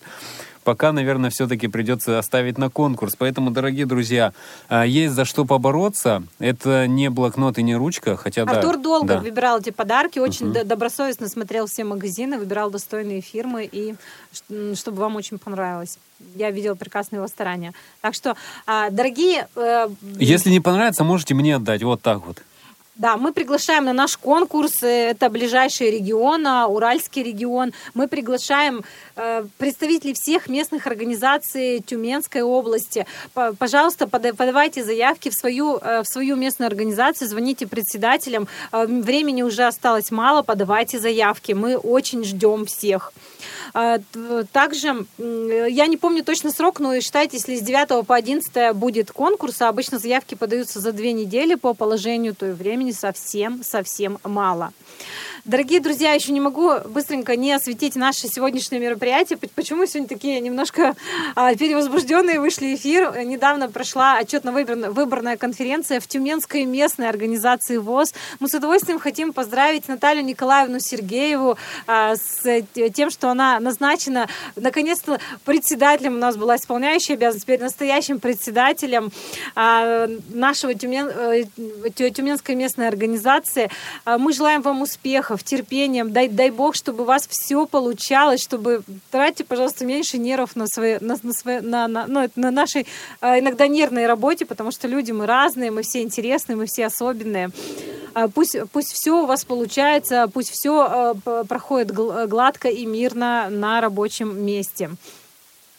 [0.66, 3.16] пока, наверное, все-таки придется оставить на конкурс.
[3.18, 4.34] Поэтому, дорогие друзья,
[4.68, 6.24] а, есть за что побороться.
[6.40, 8.54] Это не блокнот и не ручка, хотя да.
[8.54, 9.20] Артур долго да.
[9.20, 13.96] выбирал эти подарки, очень до- добросовестно смотрел все магазины, выбирал достойные фирмы, и
[14.76, 15.98] чтобы вам очень понравилось.
[16.36, 17.74] Я видела прекрасные его старания.
[18.02, 18.36] Так что,
[18.66, 19.48] а, дорогие...
[19.56, 19.88] э,
[20.20, 21.84] Если не понравится, можете мне отдать.
[21.84, 22.42] Вот так вот.
[22.96, 27.74] Да, мы приглашаем на наш конкурс, э, это ближайшие региона, Уральский регион.
[27.94, 28.86] Мы приглашаем
[29.18, 33.06] э, представителей всех местных организаций Тюменской области.
[33.34, 38.48] Пожалуйста, пода- подавайте заявки в свою, э, в свою местную организацию, звоните председателям.
[38.72, 41.52] Времени уже осталось мало, подавайте заявки.
[41.52, 43.12] Мы очень ждем всех.
[43.78, 44.00] А,
[44.54, 49.12] Также, м, я не помню точно срок, но считайте, если с 9 по 11 будет
[49.12, 54.72] конкурс, а обычно заявки подаются за две недели по положению, то и времени совсем-совсем мало.
[55.46, 59.38] Дорогие друзья, еще не могу быстренько не осветить наше сегодняшнее мероприятие.
[59.54, 60.96] Почему сегодня такие немножко
[61.36, 63.16] а, перевозбужденные вышли эфир?
[63.24, 68.16] Недавно прошла отчетно-выборная конференция в Тюменской местной организации ВОЗ.
[68.40, 72.64] Мы с удовольствием хотим поздравить Наталью Николаевну Сергееву а, с
[72.96, 76.16] тем, что она назначена наконец-то председателем.
[76.16, 79.12] У нас была исполняющая обязанность, теперь настоящим председателем
[79.54, 81.44] а, нашего Тюмен, э,
[81.94, 83.70] Тю- Тюменской местной организации.
[84.08, 86.06] Мы желаем вам успехов, терпения.
[86.06, 90.98] Дай, дай бог, чтобы у вас все получалось, чтобы тратьте, пожалуйста, меньше нервов на, свои,
[91.00, 92.88] на, на, свои- на, на- ну, на нашей
[93.22, 97.50] а, иногда нервной работе, потому что люди мы разные, мы все интересные, мы все особенные.
[98.14, 101.16] А, Пусть, пусть все у вас получается, пусть все
[101.48, 104.92] проходит гл- гладко и мирно на рабочем месте.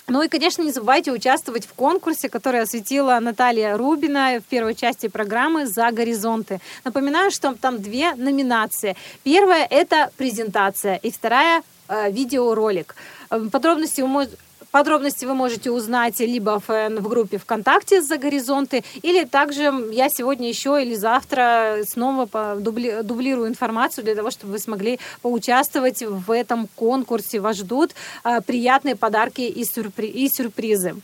[0.08, 5.08] Ну и, конечно, не забывайте участвовать в конкурсе, который осветила Наталья Рубина в первой части
[5.08, 6.60] программы «За горизонты».
[6.84, 8.96] Напоминаю, что там две номинации.
[9.24, 12.94] Первая– это презентация, и вторая э,– видеоролик.
[13.30, 14.28] Э, Подробности вы.
[14.72, 20.08] Подробности вы можете узнать либо в, э, в группе ВКонтакте «За горизонты», или также я
[20.10, 22.26] сегодня еще или завтра снова
[22.58, 27.40] дубли- дублирую информацию для того, чтобы вы смогли поучаствовать в этом конкурсе.
[27.40, 30.96] Вас ждут а, приятные подарки и, сюрпри- и сюрпризы.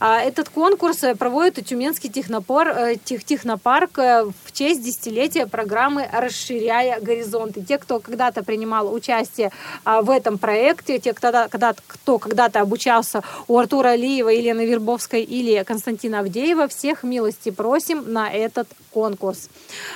[0.00, 6.08] А, Этот конкурс э, проводит Тюменский технопор, э, тех- технопарк э, в честь десятилетия программы
[6.12, 7.62] «Расширяя горизонты».
[7.62, 9.52] Те, кто когда-то принимал участие
[9.84, 12.18] а, в этом проекте, те, кто, когда, кто
[13.02, 19.48] обучался у Артура Алиева, Елены Вербовской или Константина Авдеева, всех милости просим на этот конкурс.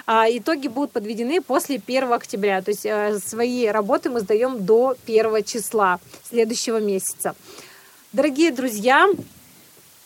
[0.06, 2.62] А, Итоги будут подведены после 1 октября.
[2.62, 7.34] То есть э, свои работы мы сдаем до 1 числа следующего месяца.
[8.12, 9.08] Дорогие друзья,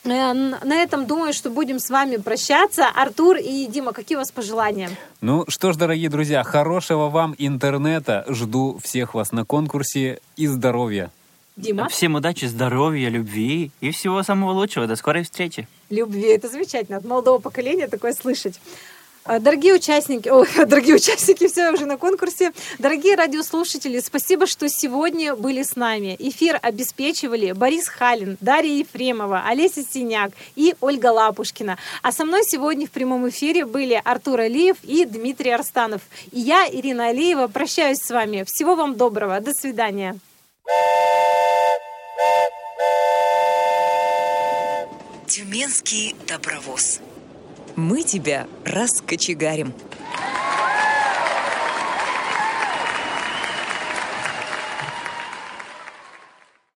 [0.04, 2.86] Э, на этом думаю, что будем с вами прощаться.
[2.88, 4.90] Артур и Дима, какие у вас пожелания?
[5.20, 8.24] Ну что ж, дорогие друзья, хорошего вам интернета.
[8.28, 11.10] Жду всех вас на конкурсе и здоровья.
[11.56, 11.88] Дима?
[11.88, 14.86] Всем удачи, здоровья, любви и всего самого лучшего.
[14.86, 15.68] До скорой встречи.
[15.90, 16.98] Любви, это замечательно.
[16.98, 18.60] От молодого поколения такое слышать.
[19.22, 22.52] А, дорогие участники, о, дорогие участники, все уже на конкурсе.
[22.78, 26.16] Дорогие радиослушатели, спасибо, что сегодня были с нами.
[26.18, 31.76] Эфир обеспечивали Борис Халин, Дарья Ефремова, Олеся Синяк и Ольга Лапушкина.
[32.02, 36.00] А со мной сегодня в прямом эфире были Артур Алиев и Дмитрий Арстанов.
[36.32, 38.44] И я, Ирина Алиева, прощаюсь с вами.
[38.46, 39.38] Всего вам доброго.
[39.40, 40.18] До свидания.
[45.26, 47.00] Тюменский добровоз.
[47.76, 49.72] Мы тебя раскочегарим.